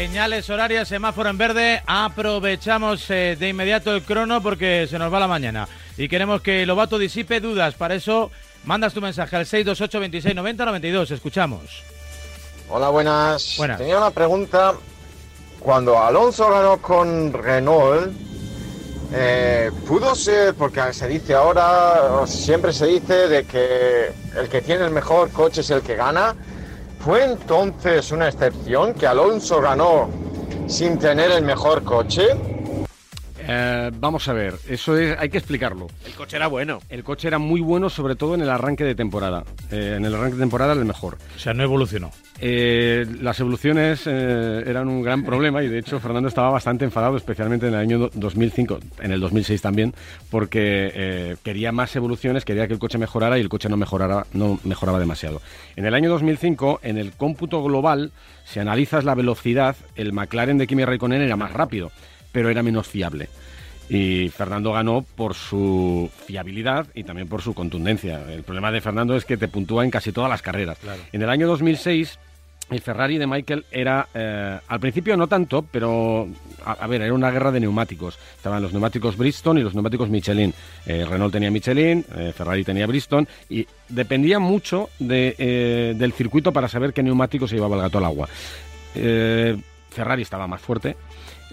Señales 0.00 0.48
horarias, 0.48 0.88
semáforo 0.88 1.28
en 1.28 1.36
verde. 1.36 1.82
Aprovechamos 1.86 3.10
eh, 3.10 3.36
de 3.38 3.50
inmediato 3.50 3.94
el 3.94 4.02
crono 4.02 4.42
porque 4.42 4.86
se 4.88 4.98
nos 4.98 5.12
va 5.12 5.20
la 5.20 5.28
mañana. 5.28 5.68
Y 5.98 6.08
queremos 6.08 6.40
que 6.40 6.64
Lobato 6.64 6.98
disipe 6.98 7.38
dudas. 7.38 7.74
Para 7.74 7.96
eso, 7.96 8.30
mandas 8.64 8.94
tu 8.94 9.02
mensaje 9.02 9.36
al 9.36 9.44
628 9.44 10.00
26 10.00 10.34
90 10.34 10.64
92. 10.64 11.10
Escuchamos. 11.10 11.82
Hola, 12.70 12.88
buenas. 12.88 13.56
Buenas. 13.58 13.76
Tenía 13.76 13.98
una 13.98 14.10
pregunta. 14.10 14.72
Cuando 15.58 16.02
Alonso 16.02 16.50
ganó 16.50 16.78
con 16.78 17.34
Renault, 17.34 18.10
eh, 19.12 19.70
pudo 19.86 20.14
ser, 20.14 20.54
porque 20.54 20.94
se 20.94 21.08
dice 21.08 21.34
ahora, 21.34 22.26
siempre 22.26 22.72
se 22.72 22.86
dice 22.86 23.28
de 23.28 23.44
que 23.44 24.12
el 24.34 24.48
que 24.48 24.62
tiene 24.62 24.86
el 24.86 24.92
mejor 24.92 25.30
coche 25.30 25.60
es 25.60 25.68
el 25.68 25.82
que 25.82 25.94
gana. 25.94 26.34
¿Fue 27.00 27.24
entonces 27.24 28.12
una 28.12 28.28
excepción 28.28 28.92
que 28.92 29.06
Alonso 29.06 29.58
ganó 29.62 30.10
sin 30.66 30.98
tener 30.98 31.30
el 31.30 31.42
mejor 31.42 31.82
coche? 31.82 32.36
Eh, 33.52 33.90
vamos 33.98 34.28
a 34.28 34.32
ver, 34.32 34.54
eso 34.68 34.96
es, 34.96 35.18
hay 35.18 35.28
que 35.28 35.38
explicarlo. 35.38 35.88
El 36.06 36.12
coche 36.12 36.36
era 36.36 36.46
bueno. 36.46 36.78
El 36.88 37.02
coche 37.02 37.26
era 37.26 37.38
muy 37.40 37.60
bueno, 37.60 37.90
sobre 37.90 38.14
todo 38.14 38.36
en 38.36 38.42
el 38.42 38.48
arranque 38.48 38.84
de 38.84 38.94
temporada. 38.94 39.42
Eh, 39.72 39.94
en 39.96 40.04
el 40.04 40.14
arranque 40.14 40.36
de 40.36 40.40
temporada 40.42 40.70
era 40.72 40.80
el 40.80 40.86
mejor. 40.86 41.18
O 41.34 41.38
sea, 41.38 41.52
no 41.52 41.64
evolucionó. 41.64 42.12
Eh, 42.40 43.04
las 43.20 43.40
evoluciones 43.40 44.02
eh, 44.06 44.62
eran 44.66 44.86
un 44.88 45.02
gran 45.02 45.24
problema 45.24 45.64
y 45.64 45.68
de 45.68 45.80
hecho 45.80 45.98
Fernando 45.98 46.28
estaba 46.28 46.48
bastante 46.50 46.84
enfadado, 46.84 47.16
especialmente 47.16 47.66
en 47.66 47.74
el 47.74 47.80
año 47.80 47.98
do- 47.98 48.10
2005, 48.14 48.78
en 49.00 49.10
el 49.12 49.20
2006 49.20 49.60
también, 49.60 49.94
porque 50.30 50.92
eh, 50.94 51.36
quería 51.42 51.72
más 51.72 51.94
evoluciones, 51.96 52.44
quería 52.44 52.68
que 52.68 52.74
el 52.74 52.78
coche 52.78 52.98
mejorara 52.98 53.36
y 53.36 53.40
el 53.40 53.48
coche 53.48 53.68
no 53.68 53.76
mejorara, 53.76 54.26
no 54.32 54.60
mejoraba 54.62 55.00
demasiado. 55.00 55.42
En 55.74 55.86
el 55.86 55.94
año 55.94 56.08
2005, 56.08 56.80
en 56.84 56.98
el 56.98 57.12
cómputo 57.12 57.62
global, 57.64 58.12
si 58.44 58.60
analizas 58.60 59.04
la 59.04 59.16
velocidad, 59.16 59.74
el 59.96 60.12
McLaren 60.12 60.56
de 60.56 60.66
Kimi 60.68 60.84
Raikkonen 60.84 61.20
era 61.22 61.36
más 61.36 61.52
rápido, 61.52 61.90
pero 62.32 62.48
era 62.48 62.62
menos 62.62 62.86
fiable. 62.86 63.28
Y 63.88 64.28
Fernando 64.28 64.72
ganó 64.72 65.04
por 65.16 65.34
su 65.34 66.08
fiabilidad 66.26 66.86
y 66.94 67.02
también 67.02 67.26
por 67.26 67.42
su 67.42 67.54
contundencia. 67.54 68.22
El 68.32 68.44
problema 68.44 68.70
de 68.70 68.80
Fernando 68.80 69.16
es 69.16 69.24
que 69.24 69.36
te 69.36 69.48
puntúa 69.48 69.84
en 69.84 69.90
casi 69.90 70.12
todas 70.12 70.30
las 70.30 70.42
carreras. 70.42 70.78
En 71.12 71.22
el 71.22 71.28
año 71.28 71.48
2006, 71.48 72.18
el 72.70 72.80
Ferrari 72.80 73.18
de 73.18 73.26
Michael 73.26 73.64
era, 73.72 74.06
eh, 74.14 74.58
al 74.68 74.80
principio 74.80 75.16
no 75.16 75.26
tanto, 75.26 75.62
pero 75.62 76.28
a, 76.64 76.72
a 76.72 76.86
ver, 76.86 77.02
era 77.02 77.12
una 77.12 77.32
guerra 77.32 77.50
de 77.50 77.58
neumáticos. 77.58 78.16
Estaban 78.36 78.62
los 78.62 78.72
neumáticos 78.72 79.16
Bristol 79.16 79.58
y 79.58 79.62
los 79.62 79.74
neumáticos 79.74 80.08
Michelin. 80.08 80.54
Eh, 80.86 81.04
Renault 81.04 81.32
tenía 81.32 81.50
Michelin, 81.50 82.04
eh, 82.16 82.32
Ferrari 82.32 82.62
tenía 82.62 82.86
Bristol 82.86 83.26
y 83.48 83.66
dependía 83.88 84.38
mucho 84.38 84.88
de, 85.00 85.94
del 85.98 86.12
circuito 86.12 86.52
para 86.52 86.68
saber 86.68 86.92
qué 86.92 87.02
neumático 87.02 87.48
se 87.48 87.56
llevaba 87.56 87.74
el 87.74 87.82
gato 87.82 87.98
al 87.98 88.04
agua. 88.04 88.28
Ferrari 88.94 90.22
estaba 90.22 90.46
más 90.46 90.60
fuerte, 90.60 90.96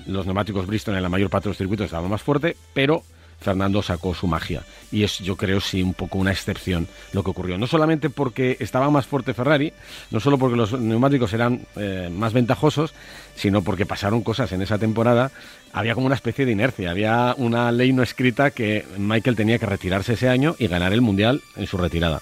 los 0.07 0.25
neumáticos 0.25 0.65
Bristol 0.65 0.95
en 0.95 1.03
la 1.03 1.09
mayor 1.09 1.29
parte 1.29 1.45
de 1.45 1.51
los 1.51 1.57
circuitos 1.57 1.85
estaban 1.85 2.09
más 2.09 2.21
fuerte, 2.21 2.55
pero 2.73 3.03
Fernando 3.39 3.81
sacó 3.81 4.13
su 4.13 4.27
magia. 4.27 4.63
Y 4.91 5.03
es, 5.03 5.19
yo 5.19 5.35
creo, 5.35 5.61
sí, 5.61 5.83
un 5.83 5.93
poco 5.93 6.17
una 6.17 6.31
excepción 6.31 6.87
lo 7.13 7.23
que 7.23 7.29
ocurrió. 7.29 7.57
No 7.57 7.67
solamente 7.67 8.09
porque 8.09 8.57
estaba 8.59 8.89
más 8.89 9.05
fuerte 9.05 9.33
Ferrari, 9.33 9.73
no 10.11 10.19
solo 10.19 10.37
porque 10.37 10.57
los 10.57 10.73
neumáticos 10.79 11.33
eran 11.33 11.61
eh, 11.75 12.09
más 12.11 12.33
ventajosos, 12.33 12.93
sino 13.35 13.61
porque 13.61 13.85
pasaron 13.85 14.23
cosas 14.23 14.51
en 14.51 14.61
esa 14.61 14.79
temporada. 14.79 15.31
Había 15.73 15.93
como 15.93 16.07
una 16.07 16.15
especie 16.15 16.45
de 16.45 16.51
inercia, 16.51 16.89
había 16.89 17.35
una 17.37 17.71
ley 17.71 17.93
no 17.93 18.03
escrita 18.03 18.51
que 18.51 18.85
Michael 18.97 19.35
tenía 19.35 19.59
que 19.59 19.65
retirarse 19.65 20.13
ese 20.13 20.29
año 20.29 20.55
y 20.57 20.67
ganar 20.67 20.93
el 20.93 21.01
Mundial 21.01 21.41
en 21.55 21.67
su 21.67 21.77
retirada. 21.77 22.21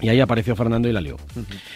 Y 0.00 0.08
ahí 0.10 0.20
apareció 0.20 0.54
Fernando 0.54 0.88
y 0.88 0.92
la 0.92 1.00
lió. 1.00 1.16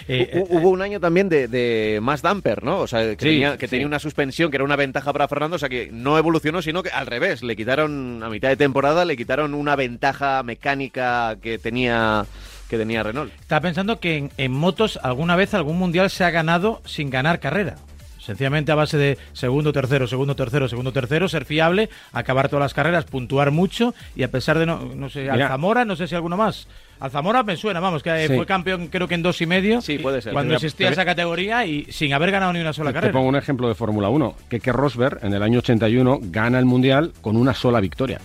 Eh, 0.07 0.31
Hu- 0.35 0.47
Hubo 0.51 0.69
un 0.69 0.83
año 0.83 1.01
también 1.01 1.29
de, 1.31 1.49
de 1.49 2.01
más 2.03 2.21
damper, 2.21 2.63
¿no? 2.63 2.81
O 2.81 2.87
sea, 2.87 3.01
que, 3.01 3.11
Sí, 3.13 3.17
tenía, 3.31 3.57
que 3.57 3.67
sí. 3.67 3.71
tenía 3.71 3.87
una 3.87 3.99
suspensión 3.99 4.51
que 4.51 4.57
era 4.59 4.65
una 4.65 4.77
ventaja 4.77 5.13
para 5.13 5.27
Fernando, 5.27 5.57
o 5.57 5.59
sea, 5.59 5.69
que 5.71 5.89
no 5.91 6.19
evolucionó, 6.19 6.61
sino 6.61 6.83
que 6.83 6.91
al 6.91 7.07
revés, 7.07 7.43
le 7.43 7.57
quitaron, 7.57 8.23
a 8.23 8.29
mitad 8.29 8.49
de 8.49 8.57
temporada, 8.57 9.05
le 9.07 9.17
quitaron 9.17 9.55
una 9.55 9.75
ventaja 9.77 10.43
mecánica 10.43 11.37
que 11.41 11.59
tenía, 11.59 12.27
que 12.69 12.77
tenía 12.77 13.03
Renault. 13.03 13.33
Estaba 13.41 13.63
pensando 13.63 14.01
que 14.01 14.17
en, 14.19 14.31
en 14.37 14.53
motos 14.53 14.99
alguna 15.03 15.35
vez 15.37 15.55
algún 15.55 15.79
mundial 15.79 16.11
se 16.11 16.25
ha 16.25 16.31
ganado 16.31 16.83
sin 16.85 17.09
ganar 17.09 17.41
carrera. 17.41 17.77
Sencillamente 18.21 18.71
a 18.71 18.75
base 18.75 18.99
de 18.99 19.19
segundo, 19.33 19.73
tercero, 19.73 20.07
segundo, 20.07 20.37
tercero, 20.37 20.69
segundo, 20.69 20.93
tercero, 20.93 21.29
ser 21.29 21.45
fiable, 21.47 21.89
acabar 22.13 22.49
todas 22.49 22.63
las 22.63 22.75
carreras, 22.75 23.05
puntuar 23.07 23.51
mucho 23.51 23.95
y 24.15 24.23
a 24.23 24.31
pesar 24.31 24.59
de 24.59 24.67
no, 24.67 24.79
no 24.95 25.09
sé, 25.09 25.23
Mira. 25.23 25.35
Alzamora, 25.47 25.85
no 25.85 25.97
sé 25.97 26.07
si 26.07 26.15
alguno 26.15 26.37
más. 26.37 26.69
Alzamora 27.01 27.43
me 27.43 27.57
suena, 27.57 27.81
vamos, 27.81 28.03
que 28.03 28.11
eh, 28.11 28.29
Sí. 28.29 28.37
fue 28.37 28.45
campeón 28.45 28.89
creo 28.89 29.09
que 29.09 29.15
en 29.15 29.23
dos 29.23 29.41
y 29.41 29.47
medio. 29.47 29.81
Sí, 29.81 29.99
puede 29.99 30.21
ser. 30.21 30.35
Cuando 30.35 30.49
Mira, 30.51 30.57
existía 30.59 30.89
te- 30.89 30.93
esa 30.93 31.05
categoría 31.07 31.65
y 31.65 31.85
sin 31.91 32.13
haber 32.13 32.31
ganado 32.31 32.53
ni 32.53 32.61
una 32.61 32.75
sola 32.75 32.91
Te 32.91 32.95
carrera. 32.95 33.13
pongo 33.15 33.29
un 33.29 33.37
ejemplo 33.37 33.69
de 33.69 33.75
Fórmula 33.75 34.11
1. 34.11 34.37
Keke 34.51 34.71
Rosberg 34.71 35.19
en 35.23 35.33
el 35.33 35.43
año 35.43 35.61
81 35.61 36.19
gana 36.25 36.59
el 36.59 36.67
Mundial 36.67 37.13
con 37.23 37.37
una 37.37 37.55
sola 37.55 37.81
victoria. 37.81 38.21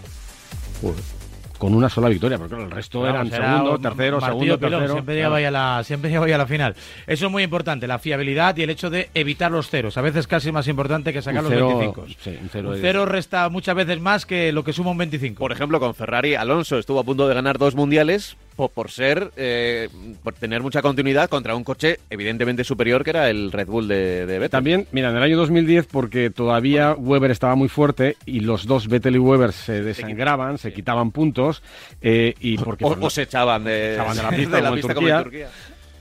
Con 1.57 1.73
una 1.73 1.89
sola 1.89 2.09
victoria, 2.09 2.38
porque 2.38 2.55
claro, 2.55 2.66
el 2.66 2.71
resto 2.71 3.07
eran 3.07 3.27
era 3.27 3.51
segundo, 3.51 3.75
un 3.75 3.81
tercero, 3.81 4.21
segundo, 4.21 4.57
pilón, 4.57 4.59
tercero. 4.59 4.93
Siempre 4.93 5.16
llegaba, 5.16 5.38
a 5.38 5.51
la, 5.51 5.83
siempre 5.83 6.09
llegaba 6.09 6.25
ahí 6.25 6.31
a 6.33 6.38
la 6.38 6.47
final. 6.47 6.75
Eso 7.07 7.25
es 7.25 7.31
muy 7.31 7.43
importante, 7.43 7.88
la 7.88 7.99
fiabilidad 7.99 8.57
y 8.57 8.63
el 8.63 8.69
hecho 8.69 8.89
de 8.89 9.09
evitar 9.13 9.51
los 9.51 9.69
ceros. 9.69 9.97
A 9.97 10.01
veces 10.01 10.27
casi 10.27 10.51
más 10.51 10.67
importante 10.67 11.13
que 11.13 11.21
sacar 11.21 11.43
Un 11.43 11.49
los 11.49 11.53
cero, 11.53 11.67
25. 11.79 12.05
sí, 12.19 12.38
un 12.41 12.49
cero 12.49 12.69
un 12.69 12.77
cero 12.81 13.05
resta 13.05 13.49
muchas 13.49 13.75
veces 13.75 13.99
más 13.99 14.25
que 14.25 14.51
lo 14.51 14.63
que 14.63 14.73
suma 14.73 14.91
un 14.91 14.97
25. 14.97 15.39
Por 15.39 15.51
ejemplo, 15.51 15.79
con 15.79 15.95
Ferrari, 15.95 16.35
Alonso 16.35 16.77
estuvo 16.77 16.99
a 16.99 17.03
punto 17.03 17.27
de 17.27 17.33
ganar 17.33 17.57
dos 17.57 17.75
mundiales 17.75 18.35
po- 18.55 18.69
por 18.69 18.89
ser, 18.91 19.31
eh, 19.38 19.89
por 20.23 20.33
tener 20.33 20.61
mucha 20.61 20.81
continuidad 20.81 21.29
contra 21.29 21.55
un 21.55 21.63
coche 21.63 21.99
evidentemente 22.09 22.63
superior 22.63 23.03
que 23.03 23.09
era 23.11 23.29
el 23.29 23.51
Red 23.51 23.67
Bull 23.67 23.88
de, 23.88 24.25
de 24.25 24.33
Vettel. 24.39 24.49
También, 24.49 24.88
mira, 24.91 25.09
en 25.09 25.17
el 25.17 25.23
año 25.23 25.38
2010, 25.38 25.88
porque 25.88 26.29
todavía 26.29 26.93
Weber 26.93 27.31
estaba 27.31 27.55
muy 27.55 27.69
fuerte 27.69 28.17
y 28.25 28.39
los 28.41 28.66
dos 28.66 28.88
Vettel 28.88 29.16
y 29.16 29.19
Weber 29.19 29.51
se 29.53 29.81
desangraban, 29.83 30.57
se 30.57 30.73
quitaban 30.73 31.11
puntos, 31.11 31.61
eh, 32.01 32.33
y 32.39 32.57
porque 32.57 32.85
o, 32.85 33.09
se 33.09 33.23
echaban 33.23 33.63
de, 33.63 33.93
Echaban 33.93 34.16
de 34.17 34.23
la 34.23 34.29
pista 34.35 34.61
como 34.61 34.75
en 34.75 34.81
como 34.81 34.93
Turquía. 34.93 35.17
en 35.17 35.23
Turquía. 35.23 35.47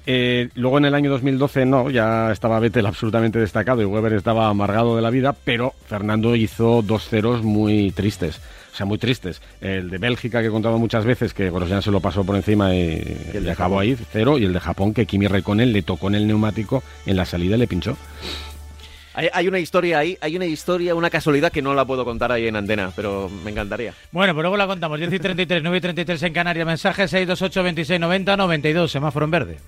Eh, 0.06 0.50
luego 0.56 0.76
en 0.76 0.84
el 0.84 0.94
año 0.94 1.10
2012 1.10 1.64
no, 1.64 1.88
ya 1.88 2.30
estaba 2.30 2.60
Vettel 2.60 2.84
absolutamente 2.84 3.38
destacado 3.38 3.80
y 3.80 3.86
Weber 3.86 4.12
estaba 4.12 4.48
amargado 4.50 4.96
de 4.96 5.00
la 5.02 5.08
vida, 5.08 5.34
pero 5.44 5.72
Fernando 5.86 6.36
hizo 6.36 6.82
dos 6.82 7.08
ceros 7.08 7.42
muy 7.42 7.90
tristes. 7.90 8.38
O 8.74 8.76
sea, 8.76 8.86
muy 8.86 8.98
tristes. 8.98 9.40
El 9.60 9.88
de 9.88 9.98
Bélgica, 9.98 10.40
que 10.40 10.48
he 10.48 10.50
contado 10.50 10.78
muchas 10.78 11.04
veces, 11.04 11.32
que 11.32 11.48
Grosjean 11.48 11.80
se 11.80 11.92
lo 11.92 12.00
pasó 12.00 12.24
por 12.24 12.34
encima 12.34 12.74
y, 12.74 12.98
de 12.98 13.50
acabó 13.52 13.78
ahí, 13.78 13.96
cero. 14.10 14.36
Y 14.36 14.46
el 14.46 14.52
de 14.52 14.58
Japón, 14.58 14.92
que 14.92 15.06
Kimi 15.06 15.28
Raikkonen 15.28 15.72
le 15.72 15.82
tocó 15.82 16.08
en 16.08 16.16
el 16.16 16.26
neumático 16.26 16.82
en 17.06 17.16
la 17.16 17.24
salida 17.24 17.54
y 17.54 17.60
le 17.60 17.68
pinchó. 17.68 17.96
Hay, 19.14 19.28
hay 19.32 19.46
una 19.46 19.60
historia 19.60 20.00
ahí, 20.00 20.18
hay 20.20 20.34
una 20.34 20.46
historia, 20.46 20.96
una 20.96 21.08
casualidad 21.08 21.52
que 21.52 21.62
no 21.62 21.72
la 21.72 21.84
puedo 21.84 22.04
contar 22.04 22.32
ahí 22.32 22.48
en 22.48 22.56
antena, 22.56 22.90
pero 22.96 23.30
me 23.44 23.52
encantaría. 23.52 23.94
Bueno, 24.10 24.34
pues 24.34 24.42
luego 24.42 24.56
la 24.56 24.66
contamos. 24.66 24.98
10 24.98 25.12
y 25.12 25.18
33, 25.20 25.62
9 25.62 25.78
y 25.78 25.80
33 25.80 26.22
en 26.24 26.32
Canarias. 26.32 26.66
Mensaje 26.66 27.06
628 27.06 27.62
26 27.62 28.00
90 28.00 28.36
92. 28.36 28.90
Semáforo 28.90 29.24
en 29.24 29.30
verde. 29.30 29.58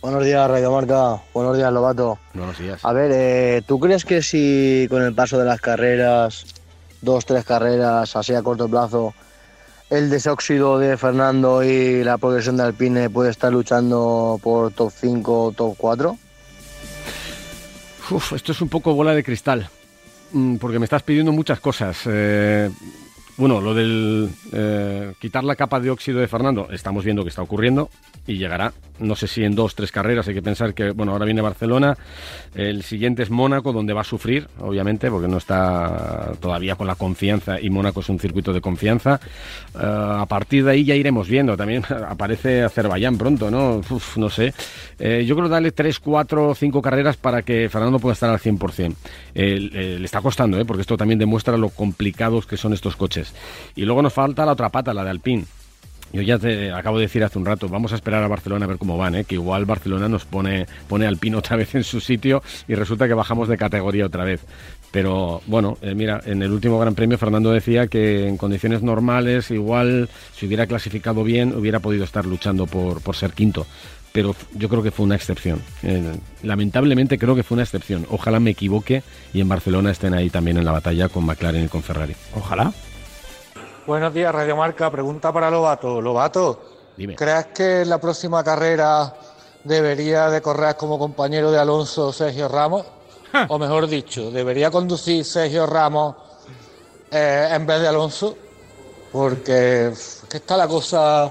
Buenos 0.00 0.24
días, 0.24 0.48
Radio 0.48 0.70
Marca. 0.70 1.22
Buenos 1.34 1.56
días, 1.56 1.72
Lobato. 1.72 2.18
Buenos 2.34 2.56
días. 2.56 2.84
A 2.84 2.92
ver, 2.92 3.10
eh, 3.12 3.62
¿tú 3.66 3.80
crees 3.80 4.04
que 4.04 4.22
si 4.22 4.86
con 4.88 5.02
el 5.02 5.12
paso 5.12 5.38
de 5.38 5.44
las 5.44 5.60
carreras, 5.60 6.44
dos, 7.02 7.26
tres 7.26 7.44
carreras, 7.44 8.16
así 8.16 8.32
a 8.32 8.42
corto 8.42 8.68
plazo, 8.68 9.12
el 9.90 10.08
desóxido 10.08 10.78
de 10.78 10.96
Fernando 10.96 11.62
y 11.62 12.02
la 12.02 12.16
progresión 12.16 12.56
de 12.56 12.62
Alpine 12.62 13.10
puede 13.10 13.30
estar 13.30 13.52
luchando 13.52 14.40
por 14.42 14.72
top 14.72 14.90
5 14.90 15.44
o 15.44 15.52
top 15.52 15.74
4? 15.76 16.18
Uf, 18.10 18.32
esto 18.32 18.52
es 18.52 18.60
un 18.62 18.70
poco 18.70 18.94
bola 18.94 19.14
de 19.14 19.22
cristal, 19.22 19.68
mm, 20.32 20.56
porque 20.56 20.78
me 20.78 20.84
estás 20.84 21.02
pidiendo 21.02 21.32
muchas 21.32 21.60
cosas. 21.60 22.00
Eh, 22.06 22.70
bueno, 23.36 23.60
lo 23.60 23.74
del 23.74 24.30
eh, 24.52 25.14
quitar 25.20 25.44
la 25.44 25.56
capa 25.56 25.80
de 25.80 25.90
óxido 25.90 26.20
de 26.20 26.28
Fernando, 26.28 26.68
estamos 26.70 27.04
viendo 27.04 27.22
que 27.22 27.30
está 27.30 27.42
ocurriendo 27.42 27.90
y 28.26 28.38
llegará. 28.38 28.72
No 29.02 29.16
sé 29.16 29.26
si 29.26 29.44
en 29.44 29.54
dos, 29.54 29.74
tres 29.74 29.92
carreras. 29.92 30.28
Hay 30.28 30.34
que 30.34 30.42
pensar 30.42 30.74
que, 30.74 30.90
bueno, 30.90 31.12
ahora 31.12 31.24
viene 31.24 31.40
Barcelona, 31.40 31.96
el 32.54 32.82
siguiente 32.82 33.22
es 33.22 33.30
Mónaco, 33.30 33.72
donde 33.72 33.92
va 33.92 34.02
a 34.02 34.04
sufrir, 34.04 34.48
obviamente, 34.60 35.10
porque 35.10 35.28
no 35.28 35.38
está 35.38 36.32
todavía 36.40 36.76
con 36.76 36.86
la 36.86 36.94
confianza 36.94 37.60
y 37.60 37.70
Mónaco 37.70 38.00
es 38.00 38.08
un 38.08 38.18
circuito 38.18 38.52
de 38.52 38.60
confianza. 38.60 39.20
Eh, 39.74 39.78
a 39.82 40.26
partir 40.26 40.64
de 40.64 40.72
ahí 40.72 40.84
ya 40.84 40.94
iremos 40.94 41.28
viendo. 41.28 41.56
También 41.56 41.84
aparece 42.08 42.62
Azerbaiyán 42.62 43.18
pronto, 43.18 43.50
¿no? 43.50 43.76
Uf, 43.90 44.16
no 44.16 44.30
sé. 44.30 44.54
Eh, 44.98 45.24
yo 45.26 45.36
creo 45.36 45.48
darle 45.48 45.72
tres, 45.72 45.98
cuatro, 45.98 46.54
cinco 46.54 46.80
carreras 46.80 47.16
para 47.16 47.42
que 47.42 47.68
Fernando 47.68 47.98
pueda 47.98 48.14
estar 48.14 48.30
al 48.30 48.38
100%. 48.38 48.94
Eh, 49.34 49.70
eh, 49.72 49.96
le 49.98 50.04
está 50.04 50.20
costando, 50.20 50.58
¿eh? 50.58 50.64
porque 50.64 50.82
esto 50.82 50.96
también 50.96 51.18
demuestra 51.18 51.56
lo 51.56 51.70
complicados 51.70 52.46
que 52.46 52.56
son 52.56 52.72
estos 52.72 52.96
coches. 52.96 53.34
Y 53.76 53.84
luego 53.84 54.02
nos 54.02 54.12
falta 54.12 54.44
la 54.46 54.52
otra 54.52 54.68
pata, 54.68 54.94
la 54.94 55.04
de 55.04 55.10
Alpine. 55.10 55.44
Yo 56.12 56.20
ya 56.20 56.38
te 56.38 56.70
acabo 56.70 56.98
de 56.98 57.04
decir 57.04 57.24
hace 57.24 57.38
un 57.38 57.46
rato, 57.46 57.68
vamos 57.68 57.92
a 57.92 57.94
esperar 57.94 58.22
a 58.22 58.28
Barcelona 58.28 58.66
a 58.66 58.68
ver 58.68 58.76
cómo 58.76 58.98
van, 58.98 59.14
¿eh? 59.14 59.24
que 59.24 59.36
igual 59.36 59.64
Barcelona 59.64 60.08
nos 60.08 60.26
pone, 60.26 60.66
pone 60.86 61.06
Alpine 61.06 61.36
otra 61.36 61.56
vez 61.62 61.74
en 61.74 61.84
su 61.84 62.00
sitio 62.00 62.42
y 62.68 62.74
resulta 62.74 63.08
que 63.08 63.14
bajamos 63.14 63.48
de 63.48 63.56
categoría 63.56 64.06
otra 64.06 64.24
vez. 64.24 64.40
Pero 64.90 65.40
bueno, 65.46 65.78
eh, 65.80 65.94
mira, 65.94 66.20
en 66.26 66.42
el 66.42 66.52
último 66.52 66.78
Gran 66.78 66.94
Premio 66.94 67.16
Fernando 67.16 67.50
decía 67.50 67.86
que 67.86 68.28
en 68.28 68.36
condiciones 68.36 68.82
normales 68.82 69.50
igual 69.50 70.10
si 70.34 70.46
hubiera 70.46 70.66
clasificado 70.66 71.24
bien 71.24 71.54
hubiera 71.56 71.80
podido 71.80 72.04
estar 72.04 72.26
luchando 72.26 72.66
por, 72.66 73.00
por 73.00 73.16
ser 73.16 73.32
quinto. 73.32 73.66
pero 74.12 74.36
yo 74.54 74.68
creo 74.68 74.82
que 74.82 74.90
fue 74.90 75.06
una 75.06 75.16
excepción. 75.16 75.62
Eh, 75.82 76.12
lamentablemente 76.42 77.16
creo 77.16 77.34
que 77.34 77.42
fue 77.42 77.54
una 77.54 77.62
excepción. 77.62 78.06
Ojalá 78.10 78.38
me 78.38 78.50
equivoque 78.50 79.02
y 79.32 79.40
en 79.40 79.48
Barcelona 79.48 79.90
estén 79.90 80.12
ahí 80.12 80.28
también 80.28 80.58
en 80.58 80.66
la 80.66 80.72
batalla 80.72 81.08
con 81.08 81.24
McLaren 81.24 81.64
y 81.64 81.68
con 81.68 81.82
Ferrari. 81.82 82.14
Ojalá. 82.34 82.74
Buenos 83.84 84.14
días, 84.14 84.32
Radio 84.32 84.56
Marca. 84.56 84.88
Pregunta 84.92 85.32
para 85.32 85.50
Lobato. 85.50 86.00
Lobato, 86.00 86.60
Dime. 86.96 87.16
¿crees 87.16 87.46
que 87.46 87.82
en 87.82 87.88
la 87.88 87.98
próxima 87.98 88.44
carrera 88.44 89.12
debería 89.64 90.30
de 90.30 90.40
correr 90.40 90.76
como 90.76 91.00
compañero 91.00 91.50
de 91.50 91.58
Alonso 91.58 92.12
Sergio 92.12 92.46
Ramos? 92.46 92.86
o 93.48 93.58
mejor 93.58 93.88
dicho, 93.88 94.30
¿debería 94.30 94.70
conducir 94.70 95.24
Sergio 95.24 95.66
Ramos 95.66 96.14
eh, 97.10 97.48
en 97.50 97.66
vez 97.66 97.80
de 97.80 97.88
Alonso? 97.88 98.36
Porque 99.10 99.92
que 100.28 100.36
está 100.36 100.56
la 100.56 100.68
cosa 100.68 101.28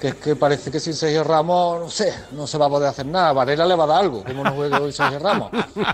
que 0.00 0.08
es 0.08 0.14
que 0.16 0.36
parece 0.36 0.70
que 0.70 0.80
sin 0.80 0.94
Sergio 0.94 1.22
Ramos, 1.24 1.80
no 1.80 1.90
sé, 1.90 2.12
no 2.32 2.46
se 2.46 2.58
va 2.58 2.66
a 2.66 2.68
poder 2.68 2.88
hacer 2.88 3.06
nada. 3.06 3.32
Varela 3.32 3.66
le 3.66 3.74
va 3.74 3.84
a 3.84 3.86
dar 3.86 4.00
algo, 4.00 4.24
como 4.24 4.42
no 4.44 4.50
juegue 4.52 4.76
hoy 4.76 4.92
Sergio 4.92 5.18
Ramos. 5.18 5.50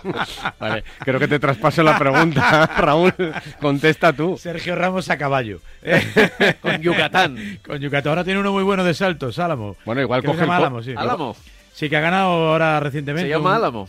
Vale, 0.61 0.85
creo 1.01 1.19
que 1.19 1.29
te 1.29 1.39
traspaso 1.39 1.83
la 1.83 1.99
pregunta, 1.99 2.67
Raúl. 2.79 3.13
Contesta 3.61 4.13
tú. 4.13 4.37
Sergio 4.39 4.75
Ramos 4.77 5.11
a 5.11 5.19
caballo. 5.19 5.61
Con 6.63 6.81
Yucatán. 6.81 7.59
Con 7.67 7.79
Yucatán. 7.79 8.11
Ahora 8.11 8.25
tiene 8.25 8.41
uno 8.41 8.53
muy 8.53 8.63
bueno 8.63 8.85
de 8.85 8.95
saltos, 8.95 9.39
Álamo. 9.39 9.77
Bueno, 9.85 10.01
igual 10.01 10.23
coge 10.23 10.39
se 10.39 10.45
el 10.45 10.51
Álamo, 10.51 10.83
sí. 10.83 10.95
Álamo. 10.97 11.37
Sí, 11.73 11.89
que 11.89 11.97
ha 11.97 12.01
ganado 12.01 12.31
ahora 12.51 12.81
recientemente. 12.81 13.29
Se 13.29 13.35
llama 13.37 13.51
un- 13.51 13.57
Álamo. 13.57 13.89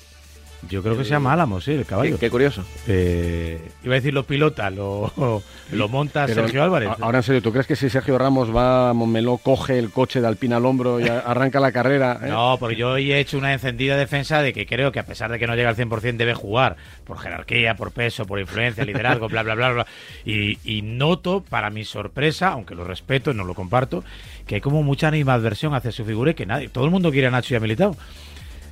Yo 0.67 0.83
creo 0.83 0.97
que 0.97 1.05
se 1.05 1.11
llama 1.11 1.31
Álamo, 1.31 1.61
sí, 1.61 1.71
el 1.71 1.85
caballo. 1.85 2.15
Qué, 2.15 2.19
qué 2.19 2.29
curioso. 2.29 2.65
Eh, 2.87 3.71
iba 3.83 3.93
a 3.93 3.95
decir 3.95 4.13
lo 4.13 4.23
pilota, 4.23 4.69
lo, 4.69 5.11
lo 5.71 5.87
monta 5.87 6.25
Pero, 6.25 6.43
Sergio 6.43 6.63
Álvarez. 6.63 6.89
Ahora 6.99 7.19
en 7.19 7.23
serio, 7.23 7.41
¿tú 7.41 7.51
crees 7.51 7.65
que 7.65 7.75
si 7.75 7.89
Sergio 7.89 8.17
Ramos 8.17 8.53
va 8.53 8.89
a 8.89 8.93
Montmeló, 8.93 9.37
coge 9.37 9.79
el 9.79 9.89
coche 9.89 10.19
de 10.19 10.27
Alpina 10.27 10.57
al 10.57 10.65
hombro 10.65 10.99
y 10.99 11.07
arranca 11.07 11.59
la 11.59 11.71
carrera? 11.71 12.19
eh? 12.21 12.27
No, 12.27 12.57
porque 12.59 12.75
yo 12.75 12.91
hoy 12.91 13.11
he 13.11 13.19
hecho 13.19 13.37
una 13.37 13.53
encendida 13.53 13.95
defensa 13.95 14.41
de 14.41 14.51
que 14.51 14.65
creo 14.65 14.91
que 14.91 14.99
a 14.99 15.05
pesar 15.05 15.31
de 15.31 15.39
que 15.39 15.47
no 15.47 15.55
llega 15.55 15.69
al 15.69 15.77
100% 15.77 16.17
debe 16.17 16.33
jugar 16.33 16.75
por 17.05 17.19
jerarquía, 17.19 17.75
por 17.75 17.91
peso, 17.91 18.25
por 18.25 18.39
influencia, 18.39 18.83
liderazgo, 18.83 19.29
bla, 19.29 19.43
bla, 19.43 19.55
bla, 19.55 19.71
bla. 19.71 19.87
Y, 20.25 20.57
y 20.65 20.81
noto, 20.81 21.43
para 21.47 21.69
mi 21.69 21.85
sorpresa, 21.85 22.49
aunque 22.49 22.75
lo 22.75 22.83
respeto, 22.83 23.33
no 23.33 23.45
lo 23.45 23.53
comparto, 23.53 24.03
que 24.45 24.55
hay 24.55 24.61
como 24.61 24.83
mucha 24.83 25.07
animadversión 25.07 25.73
hacia 25.73 25.91
su 25.91 26.03
figura 26.03 26.31
y 26.31 26.33
que 26.33 26.45
nadie, 26.45 26.69
todo 26.69 26.83
el 26.83 26.91
mundo 26.91 27.11
quiere 27.11 27.27
a 27.27 27.31
Nacho 27.31 27.53
y 27.53 27.57
a 27.57 27.59
Militao. 27.59 27.95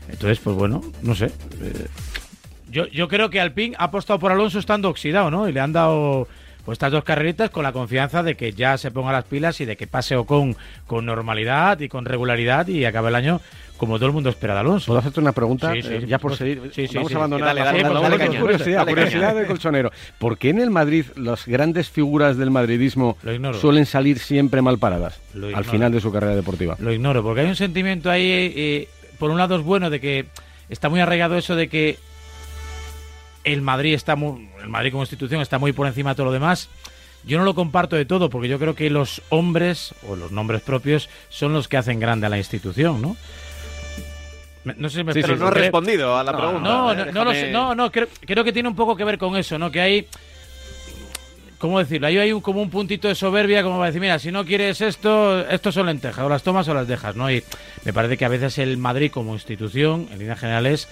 Entonces, 0.10 0.40
pues 0.40 0.56
bueno, 0.56 0.82
no 1.02 1.16
sé. 1.16 1.26
eh, 1.62 1.88
yo, 2.70 2.86
yo 2.88 3.08
creo 3.08 3.30
que 3.30 3.40
Alpine 3.40 3.76
ha 3.80 3.86
apostado 3.86 4.20
por 4.20 4.32
Alonso 4.32 4.60
estando 4.60 4.90
oxidado, 4.90 5.32
¿no? 5.32 5.48
Y 5.48 5.54
le 5.54 5.60
han 5.60 5.72
dado 5.74 6.28
pues 6.66 6.76
estas 6.76 6.92
dos 6.92 7.06
carreritas 7.06 7.50
con 7.50 7.64
la 7.64 7.72
confianza 7.72 8.24
de 8.24 8.36
que 8.36 8.52
ya 8.52 8.78
se 8.78 8.92
ponga 8.92 9.14
las 9.14 9.24
pilas 9.24 9.62
y 9.62 9.66
de 9.66 9.78
que 9.78 9.88
pase 9.88 10.18
Ocon 10.18 10.54
con 10.86 11.06
normalidad 11.06 11.80
y 11.80 11.88
con 11.88 12.04
regularidad 12.04 12.68
y 12.68 12.84
acabe 12.84 13.08
el 13.08 13.16
año 13.16 13.40
como 13.78 13.96
todo 13.98 14.08
el 14.08 14.12
mundo 14.12 14.30
espera 14.30 14.54
de 14.56 14.60
Alonso. 14.62 14.88
¿Puedo 14.88 15.00
hacerte 15.00 15.20
una 15.22 15.32
pregunta? 15.32 15.72
Sí, 15.72 15.82
sí, 15.82 15.88
Eh, 15.94 16.06
ya 16.08 16.18
por 16.20 16.36
seguir. 16.36 16.72
Sí, 16.74 16.88
sí, 16.88 16.96
Vamos 16.96 17.10
sí. 17.10 17.16
a 17.16 17.18
abandonar 17.20 17.48
Dale, 17.48 17.60
la 17.62 17.66
dale, 17.68 17.80
Fórmula 17.86 18.00
dale, 18.02 18.08
uno 18.08 18.18
dale 18.18 18.26
con 18.26 18.28
caña. 18.36 18.42
curiosidad, 18.42 18.78
Dale 18.80 18.92
curiosidad 18.92 19.48
colchonero. 19.48 19.92
¿Por 20.20 20.38
qué 20.38 20.50
en 20.50 20.60
el 20.60 20.70
Madrid 20.72 21.06
las 21.16 21.46
grandes 21.46 21.90
figuras 21.90 22.36
del 22.38 22.52
madridismo 22.52 23.18
suelen 23.62 23.86
salir 23.86 24.20
siempre 24.20 24.62
mal 24.62 24.78
paradas 24.78 25.22
al 25.56 25.64
final 25.64 25.92
de 25.94 26.02
su 26.02 26.12
carrera 26.12 26.36
deportiva? 26.36 26.76
Lo 26.80 26.92
ignoro, 26.92 27.24
porque 27.24 27.42
hay 27.42 27.48
un 27.48 27.56
sentimiento 27.56 28.10
ahí, 28.12 28.24
eh, 28.30 28.90
por 29.20 29.32
un 29.32 29.38
lado 29.38 29.56
es 29.56 29.64
bueno 29.64 29.90
de 29.90 30.00
que 30.00 30.26
está 30.70 30.90
muy 30.90 31.00
arraigado 31.00 31.38
eso 31.38 31.56
de 31.56 31.68
que 31.70 31.98
el 33.44 33.62
Madrid 33.62 33.94
está 33.94 34.16
muy, 34.16 34.50
el 34.62 34.70
Madrid 34.70 34.92
como 34.92 35.04
institución 35.04 35.42
está 35.42 35.58
muy 35.58 35.72
por 35.72 35.88
encima 35.88 36.12
de 36.12 36.16
todo 36.16 36.26
lo 36.28 36.32
demás. 36.34 36.70
Yo 37.24 37.38
no 37.38 37.44
lo 37.46 37.56
comparto 37.56 37.96
de 37.96 38.06
todo, 38.06 38.30
porque 38.30 38.48
yo 38.48 38.58
creo 38.60 38.76
que 38.76 38.90
los 38.90 39.22
hombres, 39.30 39.94
o 40.08 40.16
los 40.16 40.32
nombres 40.32 40.62
propios, 40.62 41.10
son 41.30 41.52
los 41.54 41.68
que 41.68 41.76
hacen 41.78 42.00
grande 42.00 42.28
a 42.28 42.30
la 42.30 42.38
institución, 42.38 43.02
¿no? 43.02 43.18
No 44.78 44.90
sé 44.90 44.98
si 45.00 45.04
me 45.04 45.14
Sí, 45.14 45.22
Pero 45.22 45.34
sí, 45.36 45.40
no 45.40 45.46
ha 45.46 45.50
explico. 45.50 45.62
respondido 45.80 46.18
a 46.18 46.24
la 46.24 46.32
No, 46.32 46.38
pregunta. 46.38 46.60
No, 46.70 46.92
Eh, 46.92 46.96
no, 47.08 47.12
no 47.12 47.24
lo 47.26 47.32
sé. 47.34 47.52
No, 47.52 47.74
no, 47.76 47.92
creo, 47.92 48.08
creo 48.26 48.44
que 48.44 48.52
tiene 48.52 48.68
un 48.70 48.76
poco 48.76 48.96
que 48.96 49.04
ver 49.06 49.18
con 49.18 49.36
eso, 49.38 49.58
¿no? 49.58 49.72
Que 49.72 49.82
hay. 49.82 50.08
¿Cómo 51.58 51.80
decirlo? 51.80 52.08
Ahí 52.08 52.18
hay 52.18 52.32
un, 52.32 52.42
como 52.42 52.62
un 52.62 52.70
puntito 52.70 53.08
de 53.08 53.16
soberbia, 53.16 53.64
como 53.64 53.78
para 53.78 53.88
decir, 53.88 54.02
mira, 54.02 54.20
si 54.20 54.32
no 54.32 54.46
quieres 54.46 54.80
esto, 54.82 55.40
esto 55.48 55.72
son 55.72 55.88
lentejas, 55.88 56.24
o 56.24 56.30
las 56.30 56.44
tomas 56.44 56.68
o 56.68 56.74
las 56.74 56.88
dejas, 56.88 57.16
¿no? 57.16 57.32
Y 57.32 57.44
me 57.84 57.94
parece 57.94 58.16
que 58.16 58.26
a 58.26 58.30
veces 58.30 58.60
el 58.60 58.78
Madrid 58.78 59.10
como 59.12 59.34
institución, 59.34 60.08
en 60.12 60.20
líneas 60.20 60.40
generales, 60.40 60.88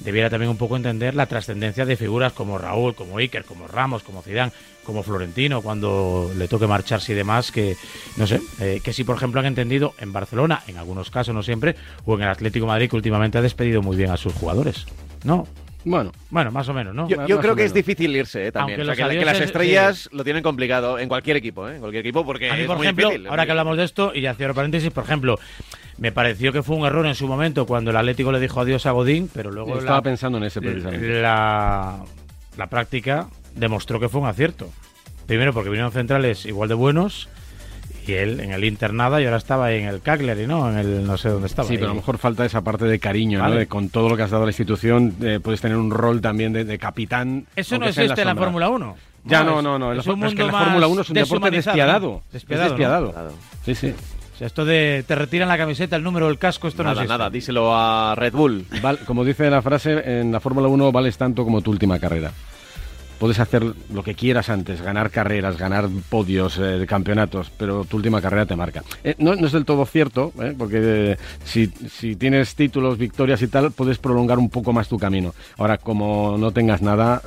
debiera 0.00 0.28
también 0.28 0.50
un 0.50 0.58
poco 0.58 0.76
entender 0.76 1.14
la 1.14 1.26
trascendencia 1.26 1.86
de 1.86 1.96
figuras 1.96 2.32
como 2.34 2.58
Raúl, 2.58 2.94
como 2.94 3.16
Iker, 3.16 3.44
como 3.44 3.66
Ramos, 3.66 4.02
como 4.02 4.20
Zidane, 4.20 4.52
como 4.84 5.02
Florentino, 5.02 5.62
cuando 5.62 6.30
le 6.36 6.48
toque 6.48 6.66
marcharse 6.66 7.12
y 7.12 7.14
demás, 7.14 7.50
que, 7.50 7.76
no 8.18 8.26
sé, 8.26 8.40
eh, 8.60 8.80
que 8.84 8.92
sí, 8.92 9.04
por 9.04 9.16
ejemplo, 9.16 9.40
han 9.40 9.46
entendido 9.46 9.94
en 9.98 10.12
Barcelona, 10.12 10.62
en 10.66 10.76
algunos 10.76 11.10
casos, 11.10 11.34
no 11.34 11.42
siempre, 11.42 11.76
o 12.04 12.14
en 12.16 12.22
el 12.22 12.28
Atlético 12.28 12.66
Madrid, 12.66 12.90
que 12.90 12.96
últimamente 12.96 13.38
ha 13.38 13.42
despedido 13.42 13.80
muy 13.80 13.96
bien 13.96 14.10
a 14.10 14.18
sus 14.18 14.34
jugadores. 14.34 14.84
No, 15.24 15.46
Bueno, 15.84 16.12
bueno, 16.30 16.50
más 16.50 16.68
o 16.68 16.74
menos, 16.74 16.94
¿no? 16.94 17.08
Yo, 17.08 17.26
yo 17.26 17.38
creo 17.40 17.54
que 17.54 17.64
es 17.64 17.74
difícil 17.74 18.14
irse 18.16 18.46
eh, 18.46 18.52
también. 18.52 18.80
O 18.80 18.94
sea, 18.94 19.08
que, 19.08 19.24
las 19.24 19.40
estrellas 19.40 20.08
lo 20.12 20.24
tienen 20.24 20.42
complicado 20.42 20.98
en 20.98 21.08
cualquier 21.08 21.36
equipo, 21.36 21.68
¿eh? 21.68 21.74
En 21.74 21.80
cualquier 21.80 22.00
equipo 22.00 22.24
porque 22.24 22.50
A 22.50 22.54
mí, 22.54 22.62
es 22.62 22.66
por 22.66 22.76
muy 22.76 22.86
ejemplo, 22.86 23.08
difícil. 23.08 23.28
ahora 23.28 23.44
que 23.44 23.50
hablamos 23.50 23.76
de 23.76 23.84
esto, 23.84 24.12
y 24.14 24.22
ya 24.22 24.34
cierro 24.34 24.54
paréntesis, 24.54 24.90
por 24.90 25.04
ejemplo, 25.04 25.38
me 25.98 26.10
pareció 26.12 26.52
que 26.52 26.62
fue 26.62 26.76
un 26.76 26.86
error 26.86 27.06
en 27.06 27.14
su 27.14 27.28
momento 27.28 27.66
cuando 27.66 27.90
el 27.90 27.96
Atlético 27.96 28.32
le 28.32 28.40
dijo 28.40 28.60
adiós 28.60 28.86
a 28.86 28.92
Godín, 28.92 29.28
pero 29.32 29.50
luego 29.50 29.78
estaba 29.78 29.98
la, 29.98 30.02
pensando 30.02 30.38
en 30.38 30.44
ese 30.44 30.60
precisamente. 30.60 31.20
la, 31.20 32.04
la 32.56 32.66
práctica 32.68 33.28
demostró 33.54 34.00
que 34.00 34.08
fue 34.08 34.20
un 34.20 34.26
acierto. 34.26 34.70
Primero 35.26 35.52
porque 35.52 35.70
vinieron 35.70 35.92
centrales 35.92 36.44
igual 36.46 36.68
de 36.68 36.74
buenos 36.74 37.28
y 38.08 38.14
él 38.14 38.40
en 38.40 38.52
el 38.52 38.64
Inter 38.64 38.92
nada 38.92 39.20
y 39.20 39.24
ahora 39.24 39.36
estaba 39.38 39.72
en 39.72 39.86
el 39.86 40.00
Cagliari, 40.00 40.46
¿no? 40.46 40.70
En 40.70 40.78
el 40.78 41.06
no 41.06 41.16
sé 41.16 41.28
dónde 41.28 41.46
estaba. 41.46 41.68
Sí, 41.68 41.74
pero 41.74 41.86
a 41.86 41.90
lo 41.90 41.96
mejor 41.96 42.18
falta 42.18 42.44
esa 42.44 42.62
parte 42.62 42.84
de 42.86 42.98
cariño, 42.98 43.42
¿no? 43.42 43.50
De 43.54 43.66
con 43.66 43.88
todo 43.88 44.08
lo 44.08 44.16
que 44.16 44.22
has 44.22 44.30
dado 44.30 44.42
a 44.44 44.46
la 44.46 44.50
institución, 44.50 45.14
eh, 45.22 45.40
puedes 45.42 45.60
tener 45.60 45.76
un 45.76 45.90
rol 45.90 46.20
también 46.20 46.52
de, 46.52 46.64
de 46.64 46.78
capitán. 46.78 47.46
Eso 47.56 47.78
no 47.78 47.86
existe 47.86 48.20
en 48.22 48.26
la. 48.28 48.34
Fórmula 48.34 48.68
1. 48.68 48.96
Ya, 49.26 49.42
no, 49.42 49.62
no, 49.62 49.78
no. 49.78 49.92
Es, 49.92 50.06
el- 50.06 50.12
un 50.12 50.24
es 50.24 50.34
que 50.34 50.42
mundo 50.42 50.58
la 50.58 50.64
Fórmula 50.64 50.86
más 50.86 50.92
1 50.92 51.02
es 51.02 51.08
un 51.10 51.14
deporte 51.14 51.50
despiadado. 51.50 52.08
¿no? 52.08 52.22
Es 52.26 52.32
Despiadado, 52.32 52.68
¿no? 52.70 52.76
despiadado. 52.76 53.32
Sí, 53.64 53.74
sí. 53.74 53.94
O 54.34 54.36
sea, 54.36 54.48
esto 54.48 54.64
de 54.64 55.04
te 55.06 55.14
retiran 55.14 55.48
la 55.48 55.56
camiseta, 55.56 55.94
el 55.96 56.02
número, 56.02 56.28
el 56.28 56.38
casco, 56.38 56.66
esto 56.66 56.82
no 56.82 56.88
Nada, 56.90 57.02
existe. 57.02 57.16
nada, 57.18 57.30
díselo 57.30 57.74
a 57.74 58.14
Red 58.16 58.32
Bull. 58.34 58.66
Val- 58.82 58.98
como 59.06 59.24
dice 59.24 59.48
la 59.48 59.62
frase, 59.62 60.20
en 60.20 60.32
la 60.32 60.40
Fórmula 60.40 60.66
1 60.68 60.90
vales 60.92 61.16
tanto 61.16 61.44
como 61.44 61.60
tu 61.62 61.70
última 61.70 61.98
carrera. 62.00 62.32
Puedes 63.24 63.40
hacer 63.40 63.64
lo 63.90 64.02
que 64.02 64.14
quieras 64.14 64.50
antes, 64.50 64.82
ganar 64.82 65.08
carreras, 65.08 65.56
ganar 65.56 65.88
podios, 66.10 66.60
eh, 66.60 66.84
campeonatos, 66.86 67.50
pero 67.56 67.86
tu 67.86 67.96
última 67.96 68.20
carrera 68.20 68.44
te 68.44 68.54
marca. 68.54 68.84
Eh, 69.02 69.14
no, 69.16 69.32
es 69.32 69.52
del 69.52 69.64
todo 69.64 69.86
cierto, 69.86 70.30
eh, 70.42 70.54
porque 70.58 70.78
eh, 70.82 71.16
si, 71.42 72.16
tienes 72.16 72.54
títulos, 72.54 72.98
victorias 72.98 73.40
y 73.40 73.48
tal, 73.48 73.72
puedes 73.72 73.96
prolongar 73.96 74.38
un 74.38 74.50
poco 74.50 74.74
más 74.74 74.88
tu 74.88 74.98
camino. 74.98 75.32
Ahora, 75.56 75.78
como 75.78 76.36
no 76.36 76.50
tengas 76.50 76.82
nada, 76.82 77.22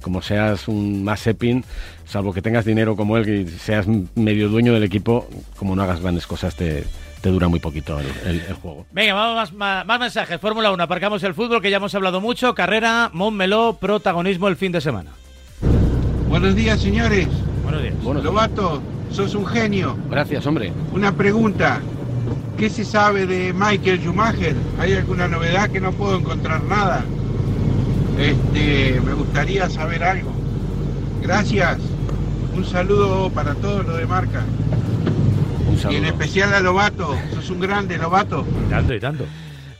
como 0.00 0.22
seas 0.22 0.68
un 0.68 1.04
Mazepin, 1.04 1.66
salvo 2.06 2.32
que 2.32 2.40
tengas 2.40 2.64
dinero 2.64 2.96
como 2.96 3.18
él 3.18 3.28
y 3.28 3.46
seas 3.46 3.86
medio 4.14 4.48
dueño 4.48 4.72
del 4.72 4.84
equipo, 4.84 5.28
como 5.58 5.76
no 5.76 5.82
hagas 5.82 6.00
grandes 6.00 6.26
cosas, 6.26 6.56
te, 6.56 6.84
te 7.24 7.30
dura 7.30 7.48
muy 7.48 7.58
poquito 7.58 7.98
el, 7.98 8.06
el- 8.26 8.40
el 8.42 8.52
juego. 8.52 8.84
Venga, 8.92 9.14
vamos 9.14 9.34
más, 9.36 9.52
más, 9.54 9.86
más 9.86 9.98
mensajes. 9.98 10.38
Fórmula 10.38 10.70
1, 10.72 10.82
aparcamos 10.82 11.22
el 11.22 11.32
fútbol 11.32 11.62
que 11.62 11.70
ya 11.70 11.78
hemos 11.78 11.94
hablado 11.94 12.20
mucho. 12.20 12.54
Carrera, 12.54 13.08
Montmeló, 13.14 13.78
protagonismo 13.80 14.46
el 14.48 14.56
fin 14.56 14.72
de 14.72 14.82
semana. 14.82 15.12
Buenos 16.28 16.54
días, 16.54 16.78
señores. 16.82 17.26
Buenos 17.62 17.82
días. 17.82 17.94
Lobato, 18.22 18.82
sos 19.10 19.34
un 19.34 19.46
genio. 19.46 19.96
gracias, 20.10 20.46
hombre. 20.46 20.70
Una 20.92 21.12
pregunta. 21.12 21.80
¿Qué 22.58 22.68
se 22.68 22.84
sabe 22.84 23.24
de 23.26 23.54
Michael 23.54 24.00
Schumacher? 24.02 24.54
¿Hay 24.78 24.92
alguna 24.92 25.26
novedad 25.26 25.70
que 25.70 25.80
no 25.80 25.92
puedo 25.92 26.18
encontrar 26.18 26.62
nada? 26.64 27.04
Este, 28.18 29.00
me 29.00 29.14
gustaría 29.14 29.70
saber 29.70 30.04
algo. 30.04 30.30
Gracias. 31.22 31.78
Un 32.54 32.66
saludo 32.66 33.30
para 33.30 33.54
todos 33.54 33.86
los 33.86 33.96
de 33.96 34.06
marca. 34.06 34.42
Un 35.66 35.92
Y 35.92 35.96
en 35.96 36.04
especial 36.04 36.54
a 36.54 36.60
Lobato. 36.60 37.16
Sos 37.34 37.50
un 37.50 37.60
grande, 37.60 37.98
Lobato. 37.98 38.46
Y 38.66 38.70
tanto, 38.70 38.94
y 38.94 39.00
tanto. 39.00 39.24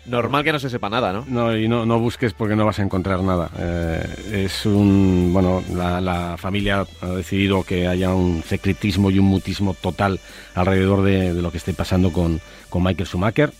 Normal 0.06 0.44
que 0.44 0.52
no 0.52 0.58
se 0.58 0.68
sepa 0.68 0.90
nada, 0.90 1.14
¿no? 1.14 1.24
No, 1.26 1.56
y 1.56 1.66
no, 1.66 1.86
no 1.86 1.98
busques 1.98 2.34
porque 2.34 2.54
no 2.54 2.66
vas 2.66 2.78
a 2.78 2.82
encontrar 2.82 3.22
nada. 3.22 3.50
Eh, 3.58 4.44
es 4.44 4.66
un. 4.66 5.30
Bueno, 5.32 5.62
la, 5.74 6.00
la 6.00 6.36
familia 6.36 6.86
ha 7.00 7.06
decidido 7.06 7.62
que 7.62 7.88
haya 7.88 8.12
un 8.12 8.42
secretismo 8.46 9.10
y 9.10 9.18
un 9.18 9.24
mutismo 9.24 9.72
total 9.72 10.20
alrededor 10.54 11.02
de, 11.02 11.32
de 11.32 11.40
lo 11.40 11.50
que 11.50 11.56
esté 11.56 11.72
pasando 11.72 12.12
con, 12.12 12.40
con 12.68 12.82
Michael 12.82 13.08
Schumacher. 13.08 13.52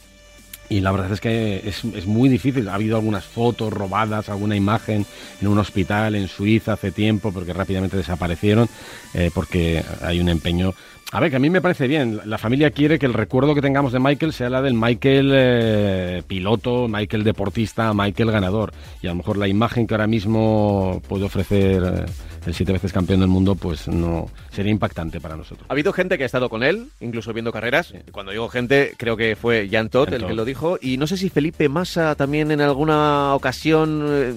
Y 0.69 0.81
la 0.81 0.93
verdad 0.93 1.13
es 1.13 1.21
que 1.21 1.63
es, 1.67 1.85
es 1.85 2.07
muy 2.07 2.29
difícil. 2.29 2.69
Ha 2.69 2.75
habido 2.75 2.97
algunas 2.97 3.25
fotos 3.25 3.73
robadas, 3.73 4.29
alguna 4.29 4.57
imagen 4.57 5.05
en 5.41 5.49
un 5.49 5.59
hospital 5.59 6.15
en 6.15 6.29
Suiza 6.29 6.75
hace 6.75 6.91
tiempo, 6.91 7.33
porque 7.33 7.53
rápidamente 7.53 7.97
desaparecieron, 7.97 8.69
eh, 9.13 9.31
porque 9.35 9.85
hay 10.03 10.21
un 10.21 10.29
empeño. 10.29 10.75
A 11.13 11.21
ver, 11.21 11.31
que 11.31 11.37
a 11.37 11.39
mí 11.39 11.49
me 11.49 11.61
parece 11.61 11.87
bien. 11.87 12.21
La 12.25 12.39
familia 12.39 12.71
quiere 12.73 12.99
que 12.99 13.07
el 13.07 13.13
recuerdo 13.13 13.55
que 13.55 13.61
tengamos 13.61 13.93
de 13.93 14.01
Michael 14.01 14.33
sea 14.33 14.51
la 14.51 14.63
del 14.63 14.75
Michael 14.75 15.31
eh, 15.33 16.23
piloto, 16.27 16.89
Michael 16.89 17.23
deportista, 17.23 17.93
Michael 17.95 18.33
ganador. 18.33 18.73
Y 19.01 19.07
a 19.07 19.11
lo 19.11 19.17
mejor 19.17 19.37
la 19.37 19.47
imagen 19.47 19.87
que 19.87 19.95
ahora 19.95 20.09
mismo 20.09 21.01
puede 21.09 21.25
ofrecer 21.25 21.83
eh, 21.85 22.05
el 22.47 22.55
siete 22.55 22.73
veces 22.73 22.93
campeón 22.93 23.21
del 23.21 23.29
mundo, 23.29 23.55
pues 23.55 23.87
no 23.87 24.29
sería 24.51 24.73
impactante 24.73 25.21
para 25.21 25.37
nosotros. 25.37 25.67
Ha 25.69 25.73
habido 25.73 25.93
gente 25.93 26.17
que 26.19 26.25
ha 26.25 26.27
estado 26.27 26.49
con 26.49 26.63
él, 26.63 26.89
incluso 27.01 27.33
viendo 27.33 27.53
carreras. 27.53 27.95
Cuando 28.11 28.33
digo 28.33 28.49
gente, 28.49 28.95
creo 28.97 29.17
que 29.17 29.37
fue 29.37 29.69
Jan 29.71 29.91
Todt 29.91 30.13
el 30.13 30.27
que 30.27 30.35
lo 30.35 30.45
dijo. 30.45 30.79
Y 30.81 30.97
no 30.97 31.07
sé 31.07 31.17
si 31.17 31.31
Felipe 31.31 31.69
Massa 31.69 32.15
también 32.17 32.51
en 32.51 32.61
alguna 32.61 33.35
ocasión 33.35 34.05
eh, 34.09 34.35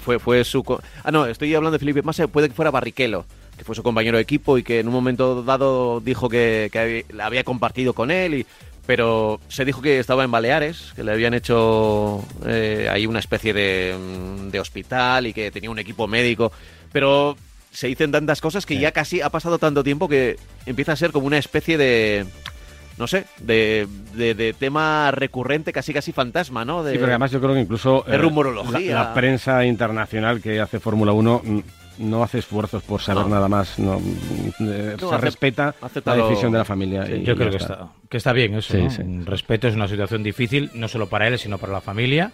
fue, 0.00 0.18
fue 0.18 0.44
su... 0.44 0.64
Ah, 1.02 1.10
no, 1.10 1.26
estoy 1.26 1.54
hablando 1.54 1.72
de 1.72 1.80
Felipe 1.80 2.02
Massa, 2.02 2.28
puede 2.28 2.48
que 2.48 2.54
fuera 2.54 2.70
Barrichello, 2.70 3.24
que 3.58 3.64
fue 3.64 3.74
su 3.74 3.82
compañero 3.82 4.16
de 4.16 4.22
equipo 4.22 4.56
y 4.56 4.62
que 4.62 4.80
en 4.80 4.86
un 4.88 4.94
momento 4.94 5.42
dado 5.42 6.00
dijo 6.00 6.28
que, 6.30 6.70
que 6.72 6.78
había- 6.78 7.26
había 7.26 7.44
compartido 7.44 7.92
con 7.92 8.10
él 8.10 8.34
y... 8.34 8.46
Pero 8.86 9.38
se 9.48 9.66
dijo 9.66 9.82
que 9.82 9.98
estaba 9.98 10.24
en 10.24 10.30
Baleares, 10.30 10.94
que 10.96 11.04
le 11.04 11.12
habían 11.12 11.34
hecho 11.34 12.24
eh, 12.46 12.88
ahí 12.90 13.04
una 13.06 13.18
especie 13.18 13.52
de, 13.52 13.94
mm, 13.94 14.48
de 14.48 14.60
hospital 14.60 15.26
y 15.26 15.34
que 15.34 15.50
tenía 15.50 15.70
un 15.70 15.78
equipo 15.78 16.06
médico. 16.08 16.50
Pero 16.90 17.36
se 17.70 17.88
dicen 17.88 18.10
tantas 18.12 18.40
cosas 18.40 18.64
que 18.64 18.78
ya 18.78 18.92
casi 18.92 19.20
ha 19.20 19.28
pasado 19.28 19.58
tanto 19.58 19.84
tiempo 19.84 20.08
que 20.08 20.38
empieza 20.64 20.92
a 20.92 20.96
ser 20.96 21.12
como 21.12 21.26
una 21.26 21.36
especie 21.36 21.76
de 21.76 22.24
no 22.96 23.06
sé, 23.06 23.26
de, 23.40 23.86
de- 24.14 24.34
de 24.34 24.54
tema 24.54 25.10
recurrente, 25.12 25.70
casi 25.72 25.92
casi 25.92 26.12
fantasma, 26.12 26.64
¿no? 26.64 26.82
De, 26.82 26.92
Sí, 26.92 26.96
pero 26.98 27.10
además 27.12 27.30
yo 27.30 27.40
creo 27.40 27.52
que 27.54 27.60
incluso 27.60 28.04
de 28.08 28.16
rumorología. 28.16 28.94
La, 28.94 29.04
la 29.04 29.14
prensa 29.14 29.66
internacional 29.66 30.40
que 30.40 30.60
hace 30.60 30.80
Fórmula 30.80 31.12
1 31.12 31.42
mm, 31.44 31.58
no 31.98 32.22
hace 32.22 32.38
esfuerzos 32.38 32.82
por 32.82 33.00
saber 33.00 33.24
No. 33.24 33.30
nada 33.34 33.48
más, 33.48 33.78
no, 33.78 33.94
eh, 33.98 34.96
No, 35.00 35.08
se 35.08 35.14
hace- 35.14 35.24
respeta 35.24 35.74
ha 35.80 35.86
aceptado- 35.86 36.16
la 36.18 36.28
decisión 36.28 36.52
de 36.52 36.58
la 36.58 36.64
familia. 36.64 37.06
Sí, 37.06 37.12
y 37.14 37.22
yo 37.24 37.36
creo 37.36 37.50
que 37.50 37.56
está, 37.56 37.88
que 38.08 38.16
está 38.16 38.32
bien 38.32 38.54
eso. 38.54 38.72
Sí, 38.72 38.88
sí. 38.90 39.02
Respeto 39.24 39.68
es 39.68 39.74
una 39.74 39.88
situación 39.88 40.22
difícil, 40.22 40.70
no 40.74 40.88
solo 40.88 41.08
para 41.08 41.26
él, 41.28 41.38
sino 41.38 41.58
para 41.58 41.72
la 41.72 41.80
familia. 41.80 42.32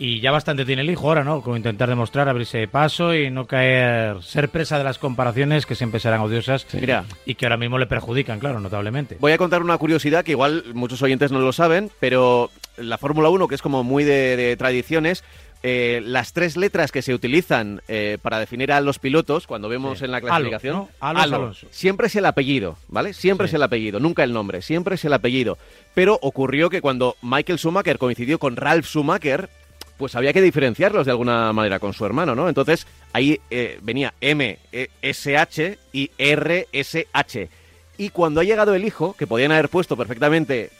Y 0.00 0.20
ya 0.20 0.30
bastante 0.30 0.64
tiene 0.64 0.82
el 0.82 0.90
hijo 0.90 1.08
ahora, 1.08 1.24
¿no? 1.24 1.42
Como 1.42 1.56
intentar 1.56 1.88
demostrar, 1.88 2.28
abrirse 2.28 2.68
paso 2.68 3.12
y 3.16 3.30
no 3.32 3.46
caer, 3.48 4.22
ser 4.22 4.48
presa 4.48 4.78
de 4.78 4.84
las 4.84 4.96
comparaciones 4.96 5.66
que 5.66 5.74
siempre 5.74 5.98
serán 5.98 6.20
odiosas 6.20 6.66
Mira. 6.72 7.04
y 7.26 7.34
que 7.34 7.46
ahora 7.46 7.56
mismo 7.56 7.78
le 7.78 7.86
perjudican, 7.86 8.38
claro, 8.38 8.60
notablemente. 8.60 9.16
Voy 9.18 9.32
a 9.32 9.38
contar 9.38 9.60
una 9.60 9.76
curiosidad 9.76 10.24
que 10.24 10.30
igual 10.30 10.62
muchos 10.72 11.02
oyentes 11.02 11.32
no 11.32 11.40
lo 11.40 11.52
saben, 11.52 11.90
pero 11.98 12.48
la 12.76 12.96
Fórmula 12.96 13.28
1, 13.28 13.48
que 13.48 13.56
es 13.56 13.62
como 13.62 13.82
muy 13.82 14.04
de, 14.04 14.36
de 14.36 14.56
tradiciones, 14.56 15.24
eh, 15.62 16.00
las 16.04 16.32
tres 16.32 16.56
letras 16.56 16.92
que 16.92 17.02
se 17.02 17.12
utilizan 17.14 17.82
eh, 17.88 18.18
para 18.22 18.38
definir 18.38 18.70
a 18.72 18.80
los 18.80 18.98
pilotos, 18.98 19.46
cuando 19.46 19.68
vemos 19.68 19.98
Sí. 19.98 20.04
en 20.04 20.12
la 20.12 20.20
clasificación, 20.20 20.74
¿no? 20.76 20.88
Alonso, 21.00 21.24
Alo. 21.24 21.36
Alonso. 21.36 21.66
siempre 21.70 22.06
es 22.06 22.16
el 22.16 22.26
apellido, 22.26 22.76
¿vale? 22.88 23.12
Siempre 23.12 23.46
Sí. 23.46 23.50
es 23.50 23.54
el 23.54 23.62
apellido, 23.62 23.98
nunca 24.00 24.22
el 24.24 24.32
nombre, 24.32 24.62
siempre 24.62 24.94
es 24.94 25.04
el 25.04 25.12
apellido. 25.12 25.58
Pero 25.94 26.18
ocurrió 26.22 26.70
que 26.70 26.80
cuando 26.80 27.16
Michael 27.22 27.58
Schumacher 27.58 27.98
coincidió 27.98 28.38
con 28.38 28.56
Ralf 28.56 28.86
Schumacher, 28.86 29.48
pues 29.96 30.14
había 30.14 30.32
que 30.32 30.40
diferenciarlos 30.42 31.06
de 31.06 31.10
alguna 31.10 31.52
manera 31.52 31.80
con 31.80 31.92
su 31.92 32.06
hermano, 32.06 32.36
¿no? 32.36 32.48
Entonces 32.48 32.86
ahí 33.12 33.40
eh, 33.50 33.80
venía 33.82 34.14
M, 34.20 34.56
E, 34.70 34.90
S, 35.02 35.36
H 35.36 35.76
y 35.92 36.10
R, 36.18 36.68
S, 36.70 37.08
H. 37.12 37.48
Y 37.96 38.10
cuando 38.10 38.40
ha 38.40 38.44
llegado 38.44 38.76
el 38.76 38.84
hijo, 38.84 39.16
que 39.18 39.26
podían 39.26 39.50
haber 39.50 39.68
puesto 39.68 39.96
perfectamente 39.96 40.70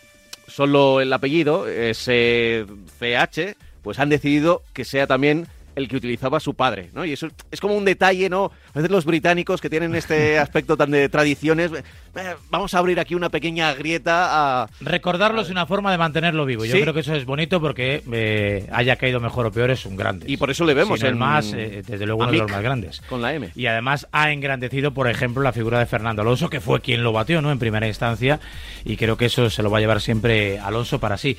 solo 0.46 1.00
el 1.00 1.12
apellido, 1.12 1.66
SCH, 1.66 3.56
pues 3.88 3.98
han 4.00 4.10
decidido 4.10 4.62
que 4.74 4.84
sea 4.84 5.06
también 5.06 5.46
el 5.76 5.88
que 5.88 5.96
utilizaba 5.96 6.40
su 6.40 6.52
padre, 6.52 6.90
¿no? 6.92 7.06
Y 7.06 7.12
eso 7.14 7.28
es 7.50 7.58
como 7.58 7.74
un 7.74 7.86
detalle, 7.86 8.28
¿no? 8.28 8.50
A 8.74 8.78
veces 8.78 8.90
los 8.90 9.06
británicos 9.06 9.62
que 9.62 9.70
tienen 9.70 9.94
este 9.94 10.38
aspecto 10.38 10.76
tan 10.76 10.90
de 10.90 11.08
tradiciones, 11.08 11.70
eh, 11.72 12.34
vamos 12.50 12.74
a 12.74 12.78
abrir 12.80 13.00
aquí 13.00 13.14
una 13.14 13.30
pequeña 13.30 13.72
grieta 13.72 14.62
a... 14.64 14.68
Recordarlo 14.82 15.40
es 15.40 15.48
una 15.48 15.64
forma 15.64 15.90
de 15.90 15.96
mantenerlo 15.96 16.44
vivo. 16.44 16.66
Yo 16.66 16.74
Sí. 16.74 16.82
creo 16.82 16.92
que 16.92 17.00
eso 17.00 17.14
es 17.14 17.24
bonito 17.24 17.62
porque 17.62 18.02
eh, 18.12 18.68
haya 18.72 18.96
caído 18.96 19.20
mejor 19.20 19.46
o 19.46 19.52
peor 19.52 19.70
es 19.70 19.86
un 19.86 19.96
grande. 19.96 20.26
Y 20.28 20.36
por 20.36 20.50
eso 20.50 20.66
le 20.66 20.74
vemos 20.74 20.98
Sin 21.00 21.08
el 21.08 21.14
más, 21.16 21.54
eh, 21.54 21.82
desde 21.86 22.04
luego, 22.04 22.24
uno 22.24 22.32
de 22.32 22.38
los 22.38 22.50
más 22.50 22.62
grandes. 22.62 23.00
con 23.08 23.22
la 23.22 23.32
M. 23.32 23.48
Y 23.54 23.64
además 23.66 24.06
ha 24.12 24.32
engrandecido, 24.32 24.92
por 24.92 25.08
ejemplo, 25.08 25.42
la 25.42 25.52
figura 25.54 25.78
de 25.78 25.86
Fernando 25.86 26.20
Alonso, 26.20 26.50
que 26.50 26.60
fue 26.60 26.82
quien 26.82 27.02
lo 27.02 27.12
batió, 27.12 27.40
¿no? 27.40 27.50
En 27.52 27.58
primera 27.58 27.86
instancia. 27.86 28.38
Y 28.84 28.98
creo 28.98 29.16
que 29.16 29.26
eso 29.26 29.48
se 29.48 29.62
lo 29.62 29.70
va 29.70 29.78
a 29.78 29.80
llevar 29.80 30.00
siempre 30.02 30.58
Alonso 30.58 30.98
para 30.98 31.16
sí. 31.16 31.38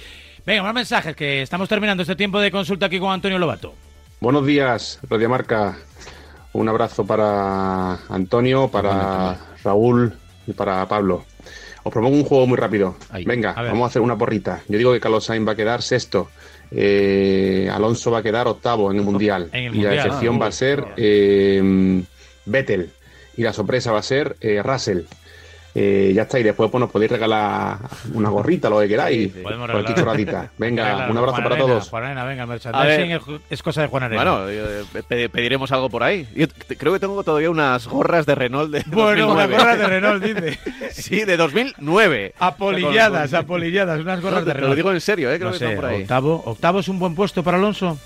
Venga, 0.50 0.64
más 0.64 0.74
mensajes, 0.74 1.16
que 1.16 1.44
estamos 1.44 1.70
terminando 1.70 2.02
este 2.02 2.16
tiempo 2.16 2.40
de 2.40 2.50
consulta 2.50 2.88
aquí 2.88 2.98
con 2.98 3.12
Antonio 3.12 3.38
Lobato. 3.38 3.76
Buenos 4.20 4.48
días, 4.48 4.98
Radio 5.08 5.30
Marca. 5.30 5.78
Un 6.54 6.68
abrazo 6.68 7.06
para 7.06 8.00
Antonio, 8.10 8.68
para 8.68 9.38
Raúl 9.64 10.12
y 10.48 10.54
para 10.54 10.88
Pablo. 10.88 11.24
Os 11.84 11.94
propongo 11.94 12.18
un 12.18 12.24
juego 12.24 12.48
muy 12.48 12.58
rápido. 12.58 12.98
Ahí. 13.12 13.26
Venga, 13.26 13.52
A 13.52 13.62
vamos 13.62 13.84
a 13.84 13.86
hacer 13.90 14.02
una 14.02 14.18
porrita. 14.18 14.64
Yo 14.68 14.80
digo 14.80 14.92
que 14.92 15.00
Carlos 15.00 15.24
Sainz 15.24 15.48
va 15.48 15.52
a 15.52 15.56
quedar 15.56 15.84
sexto. 15.84 16.32
eh, 16.72 17.70
Alonso 17.72 18.10
va 18.10 18.18
a 18.18 18.24
quedar 18.24 18.48
octavo 18.48 18.90
en 18.90 18.98
el 18.98 19.04
Mundial. 19.04 19.50
En 19.52 19.66
el 19.66 19.76
y 19.76 19.82
la 19.84 19.94
excepción 19.94 20.38
ah, 20.38 20.40
va 20.40 20.48
a 20.48 20.52
ser 20.52 20.84
eh, 20.98 22.04
Vettel. 22.46 22.90
Y 23.38 23.44
la 23.44 23.54
sorpresa 23.54 23.92
va 23.92 24.00
a 24.00 24.02
ser 24.02 24.36
eh, 24.42 24.64
Russell. 24.64 25.02
Eh, 25.82 26.12
ya 26.14 26.24
está, 26.24 26.38
y 26.38 26.44
después 26.44 26.70
pues, 26.70 26.78
nos 26.82 26.92
podéis 26.92 27.10
regalar 27.10 27.78
una 28.14 28.28
gorrita, 28.28 28.70
lo 28.70 28.80
que 28.82 28.90
queráis. 28.90 29.32
Podemos 29.32 29.72
cualquier 29.72 29.98
regalar. 29.98 30.50
Venga, 30.58 31.08
un 31.10 31.18
abrazo 31.18 31.36
Juan 31.38 31.44
para 31.44 31.56
Arena, 31.56 31.68
todos. 31.70 31.90
Juan 31.90 32.04
Arena, 32.04 32.24
venga, 32.26 32.44
el 32.44 32.50
A 32.50 32.52
merchandising 32.52 33.08
ver. 33.10 33.22
es- 33.38 33.42
es 33.50 33.64
cosa 33.64 33.82
de 33.84 33.88
Juan 33.88 34.04
Arena. 34.04 34.22
Bueno, 34.24 34.50
eh, 34.50 34.84
pe- 35.08 35.30
pediremos 35.30 35.72
algo 35.72 35.90
por 35.90 36.04
ahí. 36.04 36.28
Yo 36.36 36.48
creo 36.78 36.92
que 36.92 37.00
tengo 37.00 37.24
todavía 37.24 37.50
unas 37.50 37.88
gorras 37.88 38.26
de 38.26 38.36
Renault 38.36 38.72
de 38.72 38.84
Bueno, 38.88 39.32
una 39.32 39.48
2009. 39.48 39.58
gorra 39.58 39.78
de 39.78 39.88
Renault, 39.88 40.24
dice. 40.24 40.60
Sí, 40.92 41.24
de 41.24 41.38
2009. 41.38 42.34
Apolilladas, 42.40 43.34
apolilladas, 43.34 44.02
unas 44.02 44.20
gorras 44.22 44.40
No, 44.42 44.46
de 44.46 44.52
te 44.52 44.54
Renault. 44.56 44.70
lo 44.72 44.76
digo 44.76 44.92
en 44.92 45.00
serio, 45.00 45.32
¿eh? 45.32 45.38
Creo 45.38 45.48
No 45.50 45.54
que 45.54 45.60
sé, 45.60 45.66
están 45.66 45.78
por 45.82 45.86
ahí. 45.92 46.02
octavo, 46.02 46.44
octavo 46.46 46.80
es 46.82 46.90
un 46.90 47.00
buen 47.00 47.16
puesto 47.16 47.42
para 47.42 47.56
Alonso. 47.58 47.98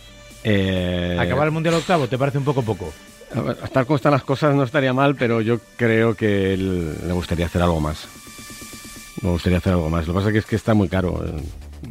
Eh, 0.44 1.18
Acabar 1.20 1.46
el 1.48 1.52
mundial 1.52 1.74
octavo, 1.76 2.08
¿te 2.08 2.20
parece 2.20 2.38
un 2.38 2.44
poco 2.44 2.62
poco? 2.62 2.94
A 3.36 3.42
ver, 3.42 3.56
Tal 3.58 3.86
como 3.86 3.96
están 3.98 4.12
las 4.12 4.24
cosas 4.24 4.56
no 4.56 4.64
estaría 4.64 4.94
mal, 4.94 5.16
pero 5.16 5.42
yo 5.42 5.60
creo 5.78 6.16
que 6.16 6.54
él- 6.54 6.96
le 7.08 7.14
gustaría 7.14 7.46
hacer 7.48 7.62
algo 7.62 7.80
más. 7.80 8.08
Me 9.22 9.30
gustaría 9.30 9.58
hacer 9.60 9.74
algo 9.74 9.90
más. 9.90 10.08
Lo 10.08 10.14
que 10.14 10.18
pasa 10.18 10.28
es 10.30 10.34
que, 10.34 10.40
es 10.40 10.46
que 10.46 10.56
está 10.56 10.74
muy 10.74 10.90
caro. 10.90 11.24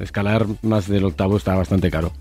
Escalar 0.01 0.47
más 0.63 0.89
del 0.89 1.05
octavo 1.05 1.37
está 1.37 1.55
bastante 1.55 1.91
caro. 1.91 2.13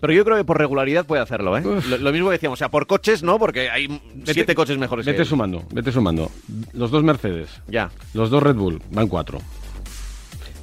Pero 0.00 0.12
yo 0.12 0.24
creo 0.24 0.36
que 0.36 0.44
por 0.44 0.58
regularidad 0.58 1.06
puede 1.06 1.22
hacerlo, 1.22 1.56
¿eh? 1.56 1.62
Lo, 1.88 1.98
lo 1.98 2.12
mismo 2.12 2.28
que 2.28 2.32
decíamos, 2.34 2.58
o 2.58 2.60
sea, 2.60 2.68
por 2.68 2.86
coches 2.86 3.22
no, 3.22 3.38
porque 3.38 3.70
hay 3.70 4.00
siete 4.24 4.54
coches 4.54 4.76
mejores 4.78 5.04
que 5.06 5.12
Vete 5.12 5.22
él. 5.22 5.28
sumando, 5.28 5.64
vete 5.72 5.90
sumando. 5.90 6.30
Los 6.74 6.90
dos 6.90 7.02
Mercedes, 7.02 7.48
Ya. 7.66 7.90
los 8.12 8.28
dos 8.30 8.42
Red 8.42 8.54
Bull, 8.56 8.80
van 8.90 9.08
cuatro. 9.08 9.40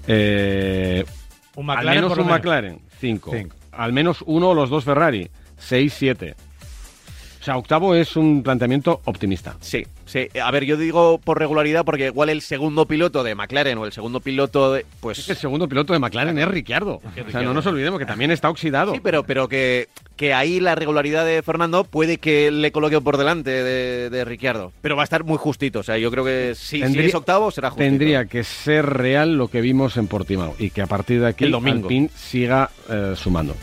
Eh, 0.08 1.04
Un 1.56 1.70
al 1.70 1.86
menos 1.86 2.10
por 2.10 2.20
un 2.20 2.26
menos. 2.26 2.40
McLaren, 2.40 2.80
cinco. 3.00 3.32
Cinco. 3.34 3.56
Al 3.72 3.94
menos 3.94 4.24
uno 4.26 4.50
o 4.50 4.54
los 4.54 4.70
dos 4.70 4.84
Ferrari, 4.84 5.30
seis, 5.58 5.94
siete. 5.98 6.36
O 7.44 7.46
sea, 7.46 7.58
octavo 7.58 7.94
es 7.94 8.16
un 8.16 8.42
planteamiento 8.42 9.02
optimista. 9.04 9.58
Sí, 9.60 9.86
sí. 10.06 10.30
A 10.42 10.50
ver, 10.50 10.64
yo 10.64 10.78
digo 10.78 11.18
por 11.18 11.40
regularidad 11.40 11.84
porque 11.84 12.06
igual 12.06 12.30
el 12.30 12.40
segundo 12.42 12.86
piloto 12.86 13.22
de 13.22 13.36
McLaren 13.36 13.78
o 13.80 13.86
el 13.86 13.92
segundo 13.92 14.22
piloto 14.22 14.72
de... 14.72 14.86
Pues... 15.02 15.20
Es 15.20 15.26
que 15.26 15.34
el 15.34 15.38
segundo 15.38 15.68
piloto 15.68 15.92
de 15.92 16.00
McLaren 16.00 16.40
es 16.40 16.48
Ricciardo. 16.48 17.02
O 17.04 17.32
sea, 17.32 17.42
no 17.42 17.54
nos 17.54 17.66
olvidemos 17.66 18.00
que 18.00 18.06
también 18.06 18.32
está 18.32 18.50
oxidado. 18.50 18.94
Sí, 18.94 19.02
pero, 19.04 19.24
pero 19.24 19.50
que, 19.50 19.90
que 20.16 20.34
ahí 20.34 20.62
la 20.62 20.76
regularidad 20.76 21.26
de 21.26 21.42
Fernando 21.42 21.84
puede 21.84 22.18
que 22.18 22.50
le 22.50 22.72
coloque 22.72 23.02
por 23.02 23.18
delante 23.18 23.52
de, 23.52 24.10
de 24.10 24.24
Ricciardo. 24.24 24.72
Pero 24.82 24.96
va 24.96 25.02
a 25.02 25.04
estar 25.04 25.26
muy 25.26 25.38
justito. 25.38 25.80
O 25.80 25.84
sea, 25.84 25.98
yo 25.98 26.10
creo 26.12 26.24
que 26.24 26.54
si, 26.56 26.82
es 26.82 27.14
octavo 27.14 27.52
será 27.52 27.72
justito. 27.72 27.84
Tendría 27.84 28.24
que 28.24 28.46
ser 28.46 28.86
real 28.86 29.36
lo 29.38 29.50
que 29.50 29.60
vimos 29.60 29.98
en 29.98 30.08
Portimao 30.08 30.56
y 30.60 30.70
que 30.70 30.82
a 30.82 30.88
partir 30.88 31.20
de 31.20 31.28
aquí 31.28 31.44
El 31.44 31.52
domingo. 31.52 31.88
Alpine 31.88 32.10
siga 32.16 32.70
eh, 32.90 33.16
sumando. 33.18 33.54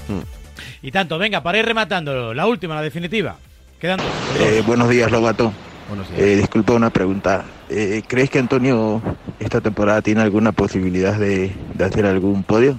Y 0.82 0.90
tanto, 0.90 1.16
venga, 1.16 1.42
para 1.42 1.56
ir 1.56 1.64
rematando, 1.64 2.34
la 2.34 2.46
última, 2.46 2.75
la 2.75 2.82
definitiva. 2.82 3.38
Quedan 3.80 3.96
dos. 3.99 4.06
Eh, 4.38 4.62
buenos 4.66 4.90
días, 4.90 5.10
Lobato. 5.10 5.52
Buenos 5.88 6.08
días. 6.10 6.20
Eh, 6.20 6.37
disculpa 6.37 6.75
una 6.75 6.90
pregunta. 6.90 7.44
Eh, 7.70 8.02
¿Crees 8.06 8.28
que 8.28 8.38
Antonio 8.38 9.00
esta 9.38 9.60
temporada 9.62 10.02
tiene 10.02 10.20
alguna 10.20 10.52
posibilidad 10.52 11.18
de, 11.18 11.50
de 11.75 11.84
hacer 11.84 12.04
algún 12.04 12.42
podio? 12.42 12.78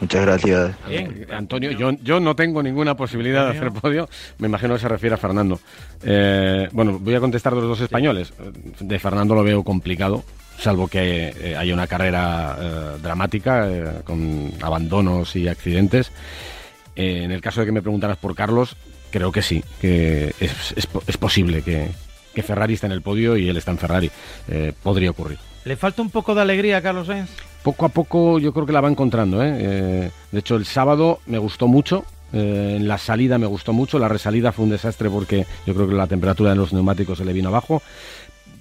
Muchas 0.00 0.24
gracias. 0.24 0.76
Bien. 0.88 1.26
Antonio, 1.32 1.72
yo, 1.72 1.90
yo 2.00 2.20
no 2.20 2.36
tengo 2.36 2.62
ninguna 2.62 2.94
posibilidad 2.96 3.46
de 3.46 3.58
hacer 3.58 3.72
podio. 3.72 4.08
Me 4.38 4.46
imagino 4.46 4.74
que 4.74 4.80
se 4.80 4.88
refiere 4.88 5.16
a 5.16 5.18
Fernando. 5.18 5.58
Eh, 6.04 6.68
bueno, 6.70 7.00
voy 7.00 7.16
a 7.16 7.20
contestar 7.20 7.52
de 7.56 7.60
los 7.60 7.70
dos 7.70 7.80
españoles. 7.80 8.32
De 8.78 8.98
Fernando 9.00 9.34
lo 9.34 9.42
veo 9.42 9.64
complicado, 9.64 10.22
salvo 10.56 10.86
que 10.86 11.34
eh, 11.36 11.56
haya 11.56 11.74
una 11.74 11.88
carrera 11.88 12.56
eh, 12.60 12.98
dramática 13.02 13.68
eh, 13.68 13.84
con 14.04 14.52
abandonos 14.62 15.34
y 15.34 15.48
accidentes. 15.48 16.12
Eh, 16.94 17.24
en 17.24 17.32
el 17.32 17.40
caso 17.40 17.58
de 17.60 17.66
que 17.66 17.72
me 17.72 17.82
preguntaras 17.82 18.18
por 18.18 18.36
Carlos, 18.36 18.76
creo 19.10 19.32
que 19.32 19.42
sí, 19.42 19.62
que 19.80 20.34
es, 20.40 20.72
es 20.76 20.86
po- 20.86 21.02
es 21.06 21.16
posible 21.16 21.62
que, 21.62 21.88
que 22.34 22.42
Ferrari 22.42 22.74
esté 22.74 22.86
en 22.86 22.92
el 22.92 23.02
podio 23.02 23.36
y 23.36 23.48
él 23.48 23.56
está 23.56 23.70
en 23.70 23.78
Ferrari. 23.78 24.10
Eh, 24.48 24.72
podría 24.82 25.10
ocurrir. 25.10 25.38
¿Le 25.64 25.76
falta 25.76 26.00
un 26.02 26.10
poco 26.10 26.34
de 26.34 26.40
alegría 26.42 26.78
a 26.78 26.82
Carlos 26.82 27.06
Sainz? 27.08 27.28
Poco 27.62 27.84
a 27.86 27.88
poco 27.88 28.38
yo 28.38 28.52
creo 28.52 28.64
que 28.66 28.72
la 28.72 28.80
va 28.80 28.88
encontrando. 28.88 29.42
¿eh? 29.42 29.56
Eh, 29.58 30.10
de 30.32 30.38
hecho, 30.38 30.56
el 30.56 30.64
sábado 30.64 31.20
me 31.26 31.38
gustó 31.38 31.66
mucho. 31.66 32.04
eh, 32.32 32.74
en 32.78 32.86
la 32.88 32.96
salida 32.98 33.36
me 33.38 33.46
gustó 33.46 33.72
mucho. 33.72 33.98
La 33.98 34.08
resalida 34.08 34.52
fue 34.52 34.64
un 34.64 34.70
desastre 34.70 35.10
porque 35.10 35.46
yo 35.66 35.74
creo 35.74 35.88
que 35.88 35.94
la 35.94 36.06
temperatura 36.06 36.50
de 36.50 36.56
los 36.56 36.72
neumáticos 36.72 37.18
se 37.18 37.24
le 37.24 37.32
vino 37.32 37.48
abajo. 37.48 37.82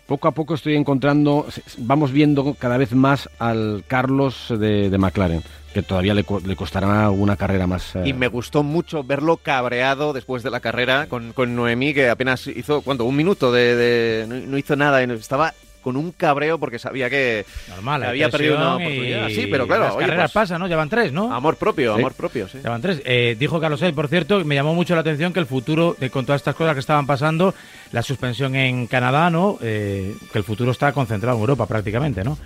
poco 0.08 0.28
a 0.28 0.32
poco 0.32 0.54
estoy 0.56 0.76
encontrando, 0.76 1.46
vamos 1.80 2.12
viendo 2.12 2.54
cada 2.56 2.78
vez 2.78 2.94
más 2.94 3.30
al 3.40 3.84
Carlos 3.88 4.48
de, 4.50 4.90
de 4.90 4.98
McLaren, 4.98 5.44
que 5.78 5.84
todavía 5.84 6.16
le, 6.16 6.24
co- 6.24 6.42
le 6.44 6.56
costará 6.56 7.12
una 7.12 7.36
carrera 7.36 7.68
más. 7.68 7.96
eh, 7.96 8.02
Y 8.06 8.14
me 8.14 8.28
gustó 8.28 8.64
mucho 8.64 9.04
verlo 9.04 9.38
cabreado 9.38 10.12
después 10.12 10.42
de 10.42 10.50
la 10.50 10.60
carrera 10.60 11.06
con, 11.08 11.34
con 11.34 11.56
Noemí, 11.56 11.94
que 11.94 12.10
apenas 12.10 12.48
hizo, 12.48 12.82
¿cuánto? 12.82 13.06
Un 13.06 13.16
minuto 13.16 13.52
de... 13.52 13.76
de- 13.76 14.26
no, 14.28 14.36
no 14.48 14.58
hizo 14.58 14.76
nada, 14.76 15.04
y 15.04 15.12
estaba 15.12 15.54
con 15.84 15.96
un 15.96 16.12
cabreo 16.12 16.58
porque 16.58 16.80
sabía 16.80 17.10
que 17.10 17.46
Normal, 17.70 18.04
había 18.04 18.30
perdido 18.30 18.58
una 18.58 18.72
y 18.72 18.86
oportunidad. 18.88 19.28
Sí, 19.30 19.48
pero 19.50 19.68
claro, 19.68 19.84
Las 19.84 19.96
oye, 19.96 20.06
carreras 20.08 20.32
pues, 20.34 20.44
pasan, 20.46 20.60
¿no? 20.60 20.68
Llevan 20.68 20.90
tres, 20.90 21.14
¿no? 21.14 21.32
amor 21.34 21.56
propio, 21.58 21.94
Sí. 21.94 22.00
amor 22.02 22.14
propio, 22.14 22.48
sí. 22.50 22.58
Llevan 22.62 22.82
tres. 22.82 23.02
Eh, 23.06 23.38
dijo 23.40 23.60
Carlos 23.62 23.80
Sainz, 23.80 23.96
por 23.96 24.08
cierto, 24.10 24.44
me 24.44 24.56
llamó 24.56 24.74
mucho 24.74 24.96
la 24.96 25.02
atención 25.02 25.32
que 25.32 25.40
el 25.40 25.46
futuro, 25.46 25.96
eh, 26.02 26.10
con 26.10 26.26
todas 26.26 26.42
estas 26.42 26.56
cosas 26.56 26.74
que 26.74 26.80
estaban 26.82 27.06
pasando, 27.06 27.54
la 27.94 28.02
suspensión 28.02 28.56
en 28.56 28.88
Canadá, 28.88 29.30
¿no? 29.30 29.60
Eh, 29.62 30.14
que 30.34 30.40
el 30.40 30.44
futuro 30.44 30.72
está 30.72 30.92
concentrado 30.92 31.38
en 31.38 31.42
Europa 31.42 31.68
prácticamente, 31.68 32.24
¿no? 32.24 32.38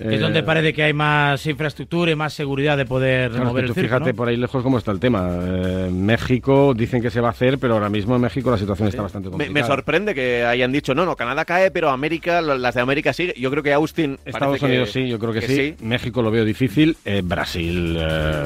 Es 0.00 0.14
eh, 0.14 0.18
donde 0.18 0.42
parece 0.42 0.72
que 0.72 0.82
hay 0.82 0.94
más 0.94 1.44
infraestructura 1.44 2.10
y 2.10 2.14
más 2.14 2.32
seguridad 2.32 2.76
de 2.78 2.86
poder 2.86 3.30
Claro, 3.30 3.44
es 3.44 3.48
mover 3.50 3.64
el 3.64 3.74
circo, 3.74 3.82
fíjate 3.82 4.10
¿no? 4.10 4.16
por 4.16 4.28
ahí 4.28 4.36
lejos 4.38 4.62
cómo 4.62 4.78
está 4.78 4.92
el 4.92 4.98
tema. 4.98 5.28
Eh, 5.30 5.90
México 5.92 6.72
dicen 6.74 7.02
que 7.02 7.10
se 7.10 7.20
va 7.20 7.28
a 7.28 7.32
hacer, 7.32 7.58
pero 7.58 7.74
ahora 7.74 7.90
mismo 7.90 8.16
en 8.16 8.22
México 8.22 8.50
la 8.50 8.56
situación 8.56 8.88
está 8.88 9.02
bastante 9.02 9.28
complicada. 9.28 9.52
me 9.52 9.66
sorprende 9.66 10.14
que 10.14 10.44
hayan 10.44 10.72
dicho, 10.72 10.94
no, 10.94 11.04
no, 11.04 11.16
Canadá 11.16 11.44
cae, 11.44 11.70
pero 11.70 11.90
América, 11.90 12.40
las 12.40 12.74
de 12.74 12.80
América 12.80 13.12
sí. 13.12 13.32
Yo 13.36 13.50
creo 13.50 13.62
que 13.62 13.74
Austin... 13.74 14.18
Estados 14.24 14.62
Unidos 14.62 14.88
que- 14.88 15.02
sí, 15.04 15.08
yo 15.08 15.18
creo 15.18 15.32
que, 15.34 15.42
sí. 15.42 15.76
México 15.80 16.22
lo 16.22 16.30
veo 16.30 16.44
difícil. 16.46 16.96
Eh, 17.04 17.20
Brasil 17.22 17.96
eh, 18.00 18.44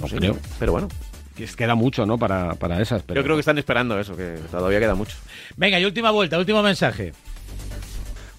no 0.00 0.08
sí, 0.08 0.16
creo. 0.16 0.38
Pero 0.58 0.72
bueno, 0.72 0.88
queda 1.56 1.74
mucho, 1.74 2.06
¿no? 2.06 2.16
Para, 2.16 2.54
para 2.54 2.80
esas. 2.80 3.02
Pero... 3.02 3.20
yo 3.20 3.24
creo 3.24 3.36
que 3.36 3.40
están 3.40 3.58
esperando 3.58 3.98
eso, 4.00 4.16
que 4.16 4.36
todavía 4.50 4.80
queda 4.80 4.94
mucho. 4.94 5.16
Venga, 5.56 5.78
y 5.78 5.84
última 5.84 6.10
vuelta, 6.10 6.38
último 6.38 6.62
mensaje. 6.62 7.12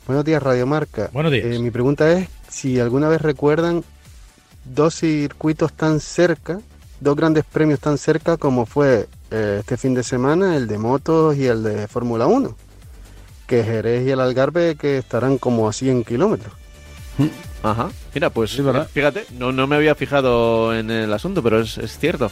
Buenos 0.08 0.24
días, 0.26 0.42
Radio 0.42 0.66
Marca. 0.66 1.10
Buenos 1.12 1.32
días. 1.32 1.46
Eh, 1.46 1.60
mi 1.60 1.70
pregunta 1.70 2.10
es 2.12 2.30
si 2.50 2.80
alguna 2.80 3.10
vez 3.10 3.22
recuerdan 3.22 3.84
dos 4.66 4.96
circuitos 4.96 5.74
tan 5.74 6.00
cerca, 6.00 6.60
dos 7.00 7.16
grandes 7.16 7.46
premios 7.46 7.80
tan 7.80 7.98
cerca 7.98 8.38
como 8.38 8.66
fue 8.66 9.08
eh, 9.32 9.58
este 9.60 9.78
fin 9.78 9.94
de 9.94 10.04
semana, 10.04 10.56
el 10.56 10.68
de 10.68 10.78
motos 10.78 11.36
y 11.38 11.48
el 11.48 11.64
de 11.64 11.88
Fórmula 11.88 12.28
1, 12.28 12.56
que 13.46 13.64
Jerez 13.64 14.08
y 14.08 14.12
el 14.12 14.20
Algarve 14.20 14.76
que 14.76 14.98
estarán 14.98 15.38
como 15.38 15.68
a 15.68 15.74
100 15.74 16.04
kilómetros. 16.04 16.54
Ajá. 17.64 17.90
Mira, 18.14 18.30
pues 18.30 18.52
Sí, 18.52 18.64
fíjate, 18.94 19.26
no, 19.38 19.52
no 19.52 19.68
me 19.68 19.76
había 19.76 19.96
fijado 19.96 20.76
en 20.76 20.92
el 20.92 21.12
asunto, 21.12 21.42
pero 21.42 21.60
es, 21.60 21.78
es 21.78 21.98
cierto. 21.98 22.32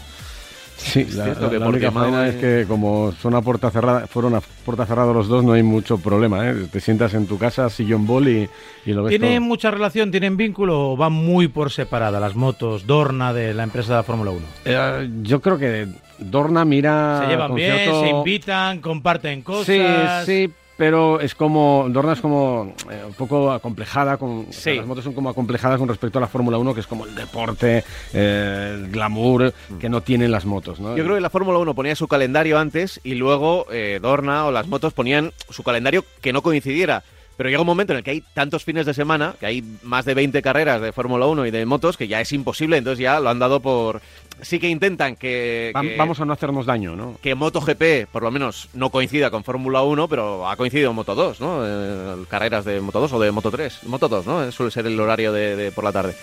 Sí, 0.77 1.05
la, 1.13 1.33
que 1.33 1.59
la 1.59 1.67
única 1.67 1.91
Portimao 1.91 2.03
faena 2.03 2.25
y- 2.27 2.29
es 2.29 2.35
que 2.35 2.65
como 2.67 3.11
son 3.13 3.33
a 3.35 3.41
puerta 3.41 3.71
cerrada, 3.71 4.07
fueron 4.07 4.35
a 4.35 4.41
puerta 4.41 4.85
cerrada 4.85 5.13
los 5.13 5.27
dos, 5.27 5.43
no 5.43 5.53
hay 5.53 5.63
mucho 5.63 5.97
problema, 5.97 6.49
¿eh? 6.49 6.67
Te 6.71 6.79
sientas 6.79 7.13
en 7.13 7.27
tu 7.27 7.37
casa, 7.37 7.69
sillón 7.69 8.05
bol 8.05 8.27
y, 8.27 8.49
y 8.85 8.91
lo 8.93 9.03
ves 9.03 9.11
¿Tienen 9.11 9.37
todo. 9.39 9.47
mucha 9.47 9.71
relación, 9.71 10.11
tienen 10.11 10.37
vínculo 10.37 10.91
o 10.91 10.97
van 10.97 11.13
muy 11.13 11.47
por 11.47 11.71
separada 11.71 12.19
las 12.19 12.35
motos 12.35 12.85
Dorna 12.85 13.33
de 13.33 13.53
la 13.53 13.63
empresa 13.63 13.89
de 13.93 13.95
la 13.99 14.03
Fórmula 14.03 14.31
1? 14.31 14.41
Eh, 14.65 15.09
yo 15.23 15.41
creo 15.41 15.57
que 15.57 15.87
Dorna 16.19 16.65
mira 16.65 17.19
se 17.23 17.27
llevan 17.29 17.55
bien, 17.55 17.75
cierto- 17.77 18.01
se 18.01 18.09
invitan, 18.09 18.79
comparten 18.81 19.41
cosas. 19.41 20.25
Sí, 20.25 20.47
sí, 20.47 20.53
pero 20.77 21.19
es 21.19 21.35
como 21.35 21.85
Dorna 21.89 22.13
es 22.13 22.21
como 22.21 22.73
eh, 22.91 23.03
un 23.07 23.13
poco 23.13 23.51
acomplejada 23.51 24.17
con 24.17 24.47
o 24.49 24.51
sea, 24.51 24.73
Sí. 24.73 24.77
las 24.77 24.85
motos 24.87 25.03
son 25.03 25.13
como 25.13 25.29
acomplejadas 25.29 25.79
con 25.79 25.87
respecto 25.87 26.17
a 26.17 26.21
la 26.21 26.27
Fórmula 26.27 26.57
1, 26.57 26.73
que 26.73 26.79
es 26.81 26.87
como 26.87 27.05
el 27.05 27.15
deporte, 27.15 27.83
eh, 28.13 28.71
el 28.75 28.91
glamour 28.91 29.53
que 29.79 29.89
no 29.89 30.01
tienen 30.01 30.31
las 30.31 30.45
motos, 30.45 30.79
¿no? 30.79 30.95
Yo 30.97 31.03
creo 31.03 31.15
que 31.15 31.21
la 31.21 31.29
Fórmula 31.29 31.59
1 31.59 31.73
ponía 31.75 31.95
su 31.95 32.07
calendario 32.07 32.57
antes 32.59 32.99
y 33.03 33.15
luego 33.15 33.67
eh, 33.71 33.99
Dorna 34.01 34.45
o 34.45 34.51
las 34.51 34.67
motos 34.67 34.93
ponían 34.93 35.31
su 35.49 35.63
calendario 35.63 36.03
que 36.21 36.33
no 36.33 36.41
coincidiera. 36.41 37.03
Pero 37.37 37.49
llega 37.49 37.61
un 37.61 37.67
momento 37.67 37.91
en 37.93 37.97
el 37.97 38.03
que 38.03 38.11
hay 38.11 38.23
tantos 38.33 38.63
fines 38.63 38.85
de 38.85 38.93
semana, 38.93 39.35
que 39.39 39.45
hay 39.45 39.63
más 39.83 40.05
de 40.05 40.13
20 40.13 40.41
carreras 40.41 40.81
de 40.81 40.91
Fórmula 40.93 41.25
1 41.25 41.45
y 41.45 41.51
de 41.51 41.65
motos, 41.65 41.97
que 41.97 42.07
ya 42.07 42.21
es 42.21 42.31
imposible, 42.31 42.77
entonces 42.77 42.99
ya 42.99 43.19
lo 43.19 43.29
han 43.29 43.39
dado 43.39 43.59
por... 43.59 44.01
Sí 44.41 44.59
que 44.59 44.69
intentan 44.69 45.15
que... 45.15 45.71
Que- 45.91 45.97
Vamos 45.97 46.19
a 46.21 46.25
no 46.25 46.33
hacernos 46.33 46.65
daño, 46.65 46.95
¿no? 46.95 47.17
que 47.21 47.35
MotoGP 47.35 48.07
por 48.11 48.23
lo 48.23 48.31
menos 48.31 48.69
no 48.73 48.89
coincida 48.89 49.31
con 49.31 49.43
Fórmula 49.43 49.81
1, 49.83 50.07
pero 50.07 50.47
ha 50.49 50.55
coincidido 50.55 50.89
en 50.91 50.95
Moto 50.95 51.15
2, 51.15 51.41
¿no? 51.41 51.59
Eh, 51.65 52.23
carreras 52.29 52.63
de 52.65 52.79
Moto 52.81 52.99
2 53.01 53.13
o 53.13 53.19
de 53.19 53.31
Moto 53.31 53.51
3. 53.51 53.83
Moto 53.83 54.07
2, 54.09 54.25
¿no? 54.25 54.43
Eh, 54.43 54.51
Suele 54.51 54.71
ser 54.71 54.85
el 54.87 54.99
horario 54.99 55.31
de, 55.33 55.55
de 55.55 55.71
por 55.71 55.83
la 55.83 55.91
tarde. 55.91 56.15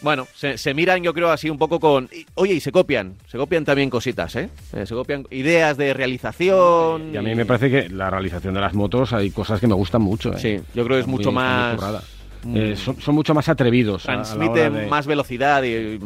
Bueno, 0.00 0.26
se, 0.34 0.56
se 0.58 0.74
miran 0.74 1.02
yo 1.02 1.12
creo 1.12 1.30
así 1.30 1.50
un 1.50 1.58
poco 1.58 1.80
con... 1.80 2.08
y- 2.12 2.24
Oye, 2.34 2.54
y 2.54 2.60
se 2.60 2.70
copian, 2.72 3.14
se 3.26 3.36
copian 3.38 3.64
también 3.64 3.90
cositas, 3.90 4.34
¿eh? 4.36 4.48
Eh, 4.72 4.86
se 4.86 4.94
copian 4.94 5.26
ideas 5.30 5.76
de 5.76 5.92
realización. 5.94 7.10
Y 7.12 7.16
a 7.16 7.22
mí 7.22 7.34
me 7.34 7.44
parece 7.46 7.70
que 7.70 7.88
la 7.88 8.10
realización 8.10 8.54
de 8.54 8.60
las 8.60 8.74
motos 8.74 9.12
hay 9.12 9.30
cosas 9.30 9.60
que 9.60 9.66
me 9.66 9.74
gustan 9.74 10.02
mucho. 10.02 10.32
¿eh? 10.32 10.38
Sí, 10.38 10.60
yo 10.74 10.84
creo 10.84 10.96
que 10.96 11.00
es 11.00 11.06
muy- 11.06 11.18
mucho 11.18 11.32
más-. 11.32 12.02
Mm. 12.44 12.56
Eh, 12.56 12.76
son, 12.76 13.00
son 13.00 13.14
mucho 13.16 13.34
más 13.34 13.48
atrevidos. 13.48 14.04
Transmiten 14.04 14.88
más 14.88 15.06
velocidad 15.06 15.62
y... 15.64 15.98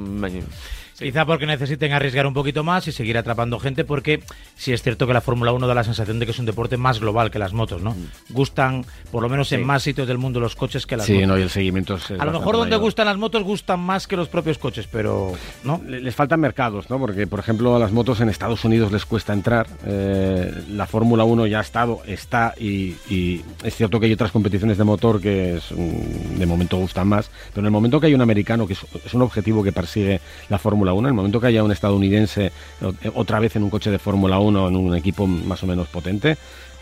mm, 1.03 1.05
sí. 1.05 1.11
Quizá 1.13 1.27
porque 1.27 1.47
necesiten 1.47 1.93
arriesgar 1.93 2.27
un 2.27 2.35
poquito 2.35 2.65
más 2.65 2.87
y 2.89 2.93
seguir 2.93 3.19
atrapando 3.19 3.59
gente, 3.59 3.85
porque 3.85 4.23
sí 4.57 4.73
es 4.73 4.83
cierto 4.83 5.07
que 5.07 5.13
la 5.13 5.21
Fórmula 5.21 5.53
1 5.53 5.67
da 5.67 5.75
la 5.75 5.85
sensación 5.85 6.19
de 6.19 6.27
que 6.27 6.33
es 6.33 6.39
un 6.39 6.47
deporte 6.47 6.77
más 6.77 7.01
global 7.01 7.31
que 7.31 7.39
las 7.39 7.53
motos, 7.53 7.83
¿no? 7.83 7.95
Gustan, 8.31 8.85
por 9.11 9.23
lo 9.23 9.29
menos 9.29 9.51
en 9.53 9.61
Sí. 9.61 9.65
más 9.65 9.83
sitios 9.83 10.09
del 10.09 10.19
mundo, 10.19 10.41
los 10.41 10.57
coches 10.57 10.87
que 10.87 10.97
las 10.97 11.07
Sí, 11.07 11.15
motos. 11.15 11.29
no, 11.29 11.39
y 11.39 11.43
el 11.43 11.51
seguimiento 11.51 11.95
es. 11.97 12.11
A 12.11 12.25
lo 12.25 12.33
mejor 12.33 12.57
donde 12.57 12.71
mayor. 12.71 12.81
gustan 12.83 13.07
las 13.07 13.17
motos 13.17 13.43
gustan 13.43 13.81
más 13.81 14.07
que 14.07 14.17
los 14.17 14.29
propios 14.29 14.59
coches, 14.59 14.87
pero 14.91 15.33
¿no? 15.65 15.81
Le- 15.87 16.01
Les 16.01 16.15
faltan 16.15 16.41
mercados, 16.41 16.89
¿no? 16.91 16.99
Porque, 16.99 17.27
por 17.27 17.39
ejemplo, 17.41 17.77
a 17.77 17.79
las 17.79 17.93
motos 17.93 18.21
en 18.21 18.29
Estados 18.29 18.65
Unidos 18.65 18.91
les 18.93 19.05
cuesta 19.05 19.33
entrar. 19.33 19.67
Eh, 19.87 20.53
la 20.71 20.87
Fórmula 20.87 21.25
1 21.25 21.47
ya 21.47 21.59
ha 21.59 21.63
estado, 21.63 22.01
está, 22.07 22.55
y, 22.59 22.97
y 23.09 23.43
es 23.63 23.75
cierto 23.77 24.01
que 24.01 24.07
hay 24.07 24.13
otras 24.13 24.33
competiciones 24.33 24.79
de 24.79 24.85
motor 24.85 25.21
que 25.21 25.57
es, 25.57 25.71
mm, 25.73 26.39
de 26.39 26.47
momento 26.47 26.77
gustan 26.77 27.09
más. 27.09 27.31
Pero 27.51 27.61
en 27.61 27.67
el 27.67 27.71
momento 27.73 28.01
que 28.01 28.07
hay 28.07 28.15
un 28.15 28.21
americano, 28.21 28.67
que 28.67 28.73
es, 28.75 28.81
es 29.05 29.15
un 29.15 29.23
objetivo 29.23 29.63
que 29.63 29.73
persigue 29.73 30.21
la 30.49 30.59
Fórmula 30.59 30.92
1, 30.93 31.09
en 31.09 31.13
el 31.13 31.17
momento 31.17 31.41
que 31.41 31.47
haya 31.49 31.63
un 31.63 31.73
estadounidense 31.73 32.47
eh, 32.81 33.11
otra 33.15 33.39
vez 33.41 33.57
en 33.57 33.63
un 33.63 33.71
coche 33.71 33.91
de 33.91 33.99
Fórmula 33.99 34.39
1, 34.39 34.69
en 34.69 34.77
un 34.77 34.95
equipo 34.97 35.27
más 35.27 35.63
o 35.63 35.67
menos 35.67 35.89
potente, 35.89 36.37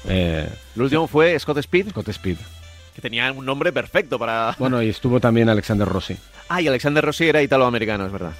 eh, 0.08 0.48
El 0.76 0.82
último 0.82 1.06
fue 1.06 1.38
Scott 1.38 1.58
Speed, 1.58 1.90
Scott 1.90 2.08
Speed. 2.08 2.36
que 2.94 3.00
tenía 3.00 3.30
un 3.32 3.44
nombre 3.44 3.72
perfecto 3.72 4.18
para... 4.18 4.54
Bueno, 4.58 4.82
y 4.82 4.88
estuvo 4.88 5.20
también 5.20 5.48
Alexander 5.48 5.86
Rossi. 5.88 6.16
Ah, 6.48 6.60
y 6.60 6.68
Alexander 6.68 7.04
Rossi 7.04 7.28
era 7.28 7.42
italoamericano, 7.42 8.06
es 8.06 8.12
verdad. 8.12 8.32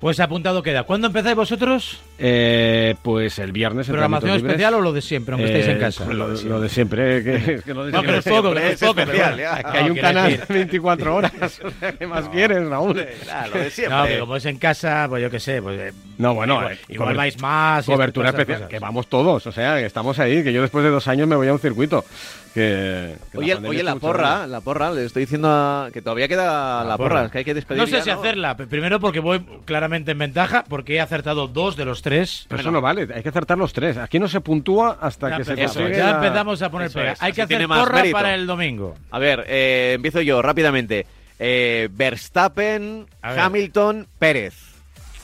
Pues 0.00 0.18
apuntado 0.18 0.62
queda. 0.62 0.84
¿Cuándo 0.84 1.08
empezáis 1.08 1.36
vosotros? 1.36 2.00
Eh, 2.18 2.94
pues 3.02 3.38
el 3.38 3.52
viernes. 3.52 3.86
¿Programación 3.86 4.34
especial 4.36 4.72
o 4.72 4.80
lo 4.80 4.94
de 4.94 5.02
siempre, 5.02 5.34
aunque 5.34 5.48
estéis 5.48 5.66
en 5.66 5.76
Eh, 5.76 5.78
casa? 5.80 6.06
Lo, 6.06 6.28
lo 6.28 6.60
de 6.60 6.68
siempre. 6.70 7.18
eh, 7.18 7.22
que- 7.22 7.54
es 7.56 7.64
que 7.64 7.74
lo 7.74 7.84
de 7.84 7.92
No, 7.92 8.00
siempre. 8.00 8.02
pero 8.06 8.18
es 8.18 8.24
poco, 8.24 8.48
siempre 8.58 8.72
es 8.72 8.78
pero 8.80 8.90
especial, 9.02 9.34
bueno. 9.34 9.42
ya. 9.42 9.70
Que 9.72 9.78
hay 9.78 9.84
No, 9.84 9.92
un 9.92 9.98
canal 10.00 10.30
decir- 10.30 10.46
de 10.46 10.54
24 10.54 11.14
horas. 11.16 11.32
O 11.62 11.70
sea, 11.78 11.92
¿Qué 11.92 12.06
más 12.06 12.28
quieres, 12.30 12.66
Raúl? 12.66 13.06
Claro, 13.24 13.54
lo 13.54 13.60
de 13.60 13.70
siempre. 13.70 13.96
No, 13.98 14.06
que 14.06 14.18
como 14.20 14.36
es 14.36 14.46
en 14.46 14.56
casa, 14.56 15.06
pues 15.10 15.22
yo 15.22 15.30
qué 15.30 15.38
sé, 15.40 15.60
pues 15.60 15.78
eh, 15.78 15.92
No, 16.16 16.34
bueno, 16.34 16.54
igual, 16.60 16.72
eh, 16.72 16.78
igual 16.88 17.16
vais 17.16 17.38
más. 17.42 17.84
Cobertura 17.84 18.30
estas 18.30 18.40
especial. 18.40 18.60
cosas. 18.60 18.70
Que 18.70 18.78
vamos 18.78 19.06
todos. 19.06 19.46
O 19.46 19.52
sea, 19.52 19.76
que 19.76 19.84
estamos 19.84 20.18
ahí. 20.18 20.42
Que 20.42 20.52
yo 20.54 20.62
después 20.62 20.82
de 20.82 20.90
dos 20.90 21.06
años 21.08 21.28
me 21.28 21.36
voy 21.36 21.48
a 21.48 21.52
un 21.52 21.58
circuito. 21.60 22.06
Que, 22.54 23.14
que 23.30 23.38
Oye, 23.38 23.52
pandemia 23.54 23.70
oye 23.70 23.82
la 23.84 23.94
porra, 23.94 24.44
la 24.48 24.60
porra, 24.60 24.90
le 24.90 25.04
estoy 25.04 25.22
diciendo 25.22 25.48
a- 25.48 25.88
que 25.92 26.02
todavía 26.02 26.26
queda 26.26 26.82
la, 26.82 26.96
porra, 26.96 27.26
es 27.26 27.30
que 27.30 27.38
hay 27.38 27.44
que 27.44 27.54
despedir 27.54 27.80
No 27.80 27.86
sé 27.86 27.98
ya, 27.98 28.02
si 28.02 28.10
hacerla. 28.10 28.56
Primero 28.56 28.98
porque 28.98 29.20
voy 29.20 29.40
claramente 29.64 29.89
en 29.94 30.18
ventaja, 30.18 30.64
porque 30.68 30.94
he 30.94 31.00
acertado 31.00 31.48
dos 31.48 31.76
de 31.76 31.84
los 31.84 32.02
tres. 32.02 32.46
Pero 32.48 32.60
eso 32.60 32.70
no 32.70 32.80
vale. 32.80 33.08
Hay 33.14 33.22
que 33.22 33.28
acertar 33.28 33.58
los 33.58 33.72
tres. 33.72 33.96
Aquí 33.96 34.18
no 34.18 34.28
se 34.28 34.40
puntúa 34.40 34.98
hasta 35.00 35.30
Ya, 35.30 35.36
que 35.38 35.44
se 35.44 35.50
empezamos, 35.52 35.76
consigue 35.76 35.98
ya 35.98 36.10
la- 36.10 36.16
empezamos 36.26 36.62
a 36.62 36.70
poner 36.70 36.86
Eso 36.88 36.98
pega. 36.98 37.10
Hay 37.20 37.30
así 37.30 37.32
que 37.36 37.42
hacer 37.42 37.66
porra 37.68 37.94
mérito. 37.98 38.16
para 38.16 38.34
el 38.34 38.46
domingo. 38.46 38.94
A 39.10 39.18
ver, 39.18 39.44
eh, 39.48 39.92
empiezo 39.96 40.20
yo 40.20 40.40
rápidamente. 40.42 41.06
Eh, 41.38 41.88
Verstappen, 41.92 43.06
A 43.22 43.30
ver. 43.32 43.40
Hamilton, 43.40 44.06
Pérez. 44.18 44.54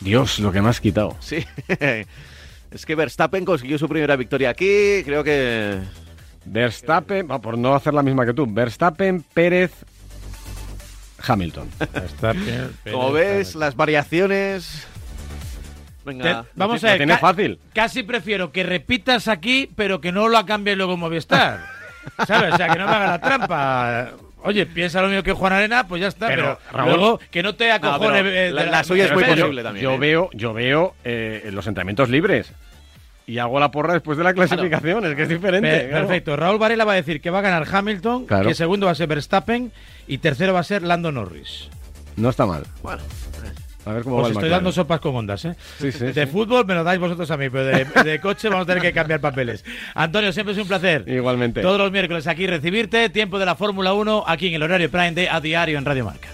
Dios, 0.00 0.38
lo 0.40 0.52
que 0.52 0.60
me 0.62 0.68
has 0.68 0.80
quitado. 0.80 1.16
Sí. 1.20 1.44
es 2.70 2.84
que 2.86 2.94
Verstappen 2.94 3.44
consiguió 3.44 3.78
su 3.78 3.88
primera 3.88 4.16
victoria 4.16 4.50
aquí, 4.50 5.02
creo 5.04 5.22
que... 5.24 5.78
Verstappen, 6.44 7.26
por 7.26 7.58
no 7.58 7.74
hacer 7.74 7.92
la 7.92 8.02
misma 8.02 8.24
que 8.24 8.32
tú. 8.32 8.46
Verstappen, 8.48 9.24
Pérez, 9.34 9.72
Hamilton. 11.24 11.68
Como 12.90 13.12
ves, 13.12 13.54
las 13.54 13.76
variaciones... 13.76 14.86
Venga. 16.04 16.42
Te- 16.44 16.48
vamos 16.54 16.84
a 16.84 16.94
ver. 16.94 17.08
ca- 17.08 17.18
fácil. 17.18 17.58
Casi 17.74 18.04
prefiero 18.04 18.52
que 18.52 18.62
repitas 18.62 19.26
aquí, 19.26 19.68
pero 19.74 20.00
que 20.00 20.12
no 20.12 20.28
lo 20.28 20.46
cambies 20.46 20.76
luego 20.76 20.94
en 20.94 21.00
Movistar. 21.00 21.66
¿Sabes? 22.28 22.54
O 22.54 22.56
sea, 22.56 22.68
que 22.68 22.78
no 22.78 22.86
me 22.86 22.92
haga 22.94 23.06
la 23.08 23.20
trampa. 23.20 24.10
Oye, 24.44 24.66
piensa 24.66 25.02
lo 25.02 25.08
mismo 25.08 25.24
que 25.24 25.32
Juan 25.32 25.52
Arena, 25.52 25.88
pues 25.88 26.00
ya 26.00 26.06
está. 26.06 26.28
Pero, 26.28 26.60
Pero, 26.70 26.78
Raúl- 26.84 26.96
luego 26.96 27.20
que 27.32 27.42
no 27.42 27.56
te 27.56 27.66
No, 27.68 27.74
acojone. 27.74 28.22
pero 28.22 28.30
eh, 28.30 28.50
la- 28.52 28.84
suya 28.84 29.06
es 29.06 29.12
muy 29.12 29.24
posible 29.24 29.64
también, 29.64 29.82
Yo 29.82 29.94
¿eh? 29.94 29.98
veo, 29.98 30.30
yo 30.32 30.52
veo 30.52 30.94
eh, 31.02 31.48
los 31.52 31.66
entrenamientos 31.66 32.08
libres 32.08 32.52
y 33.26 33.38
hago 33.38 33.58
la 33.58 33.70
porra 33.70 33.92
después 33.94 34.16
de 34.18 34.24
la 34.24 34.32
clasificación, 34.34 35.04
es 35.04 35.14
que 35.16 35.22
es 35.24 35.28
diferente. 35.28 35.88
Claro. 35.88 36.06
Perfecto. 36.06 36.36
Raúl 36.36 36.58
Varela 36.58 36.84
va 36.84 36.92
a 36.92 36.96
decir 36.96 37.20
que 37.20 37.30
va 37.30 37.38
a 37.40 37.42
ganar 37.42 37.66
Hamilton, 37.70 38.26
Claro. 38.26 38.48
que 38.48 38.54
segundo 38.54 38.86
va 38.86 38.92
a 38.92 38.94
ser 38.94 39.08
Verstappen 39.08 39.72
y 40.06 40.18
tercero 40.18 40.52
va 40.54 40.60
a 40.60 40.64
ser 40.64 40.82
Lando 40.82 41.10
Norris. 41.12 41.68
No 42.16 42.28
está 42.30 42.46
mal. 42.46 42.62
Bueno, 42.82 43.02
A 43.84 43.92
ver 43.92 44.02
cómo 44.02 44.16
Os 44.16 44.22
va 44.22 44.26
el 44.26 44.32
estoy 44.32 44.42
McLaren. 44.44 44.50
dando 44.64 44.72
sopas 44.72 44.98
con 45.00 45.14
ondas, 45.14 45.44
¿eh? 45.44 45.54
Sí, 45.78 45.92
sí, 45.92 46.06
de 46.06 46.24
sí. 46.26 46.30
fútbol 46.32 46.66
me 46.66 46.74
lo 46.74 46.82
dais 46.82 46.98
vosotros 46.98 47.30
a 47.30 47.36
mí, 47.36 47.48
pero 47.50 47.64
de, 47.66 47.84
de 47.84 48.20
coche 48.20 48.48
vamos 48.48 48.64
a 48.64 48.66
tener 48.66 48.82
que 48.82 48.92
cambiar 48.92 49.20
papeles. 49.20 49.64
Antonio, 49.94 50.32
siempre 50.32 50.54
es 50.54 50.58
un 50.60 50.66
placer. 50.66 51.04
Igualmente. 51.06 51.62
Todos 51.62 51.78
los 51.78 51.92
miércoles 51.92 52.26
aquí 52.26 52.46
recibirte, 52.48 53.08
tiempo 53.10 53.38
de 53.38 53.46
la 53.46 53.54
Fórmula 53.54 53.92
1, 53.92 54.24
aquí 54.26 54.48
en 54.48 54.54
el 54.54 54.62
horario 54.64 54.90
Prime 54.90 55.12
de 55.12 55.28
A 55.30 55.40
Diario 55.40 55.78
en 55.78 55.84
Radio 55.84 56.04
Marca. 56.04 56.28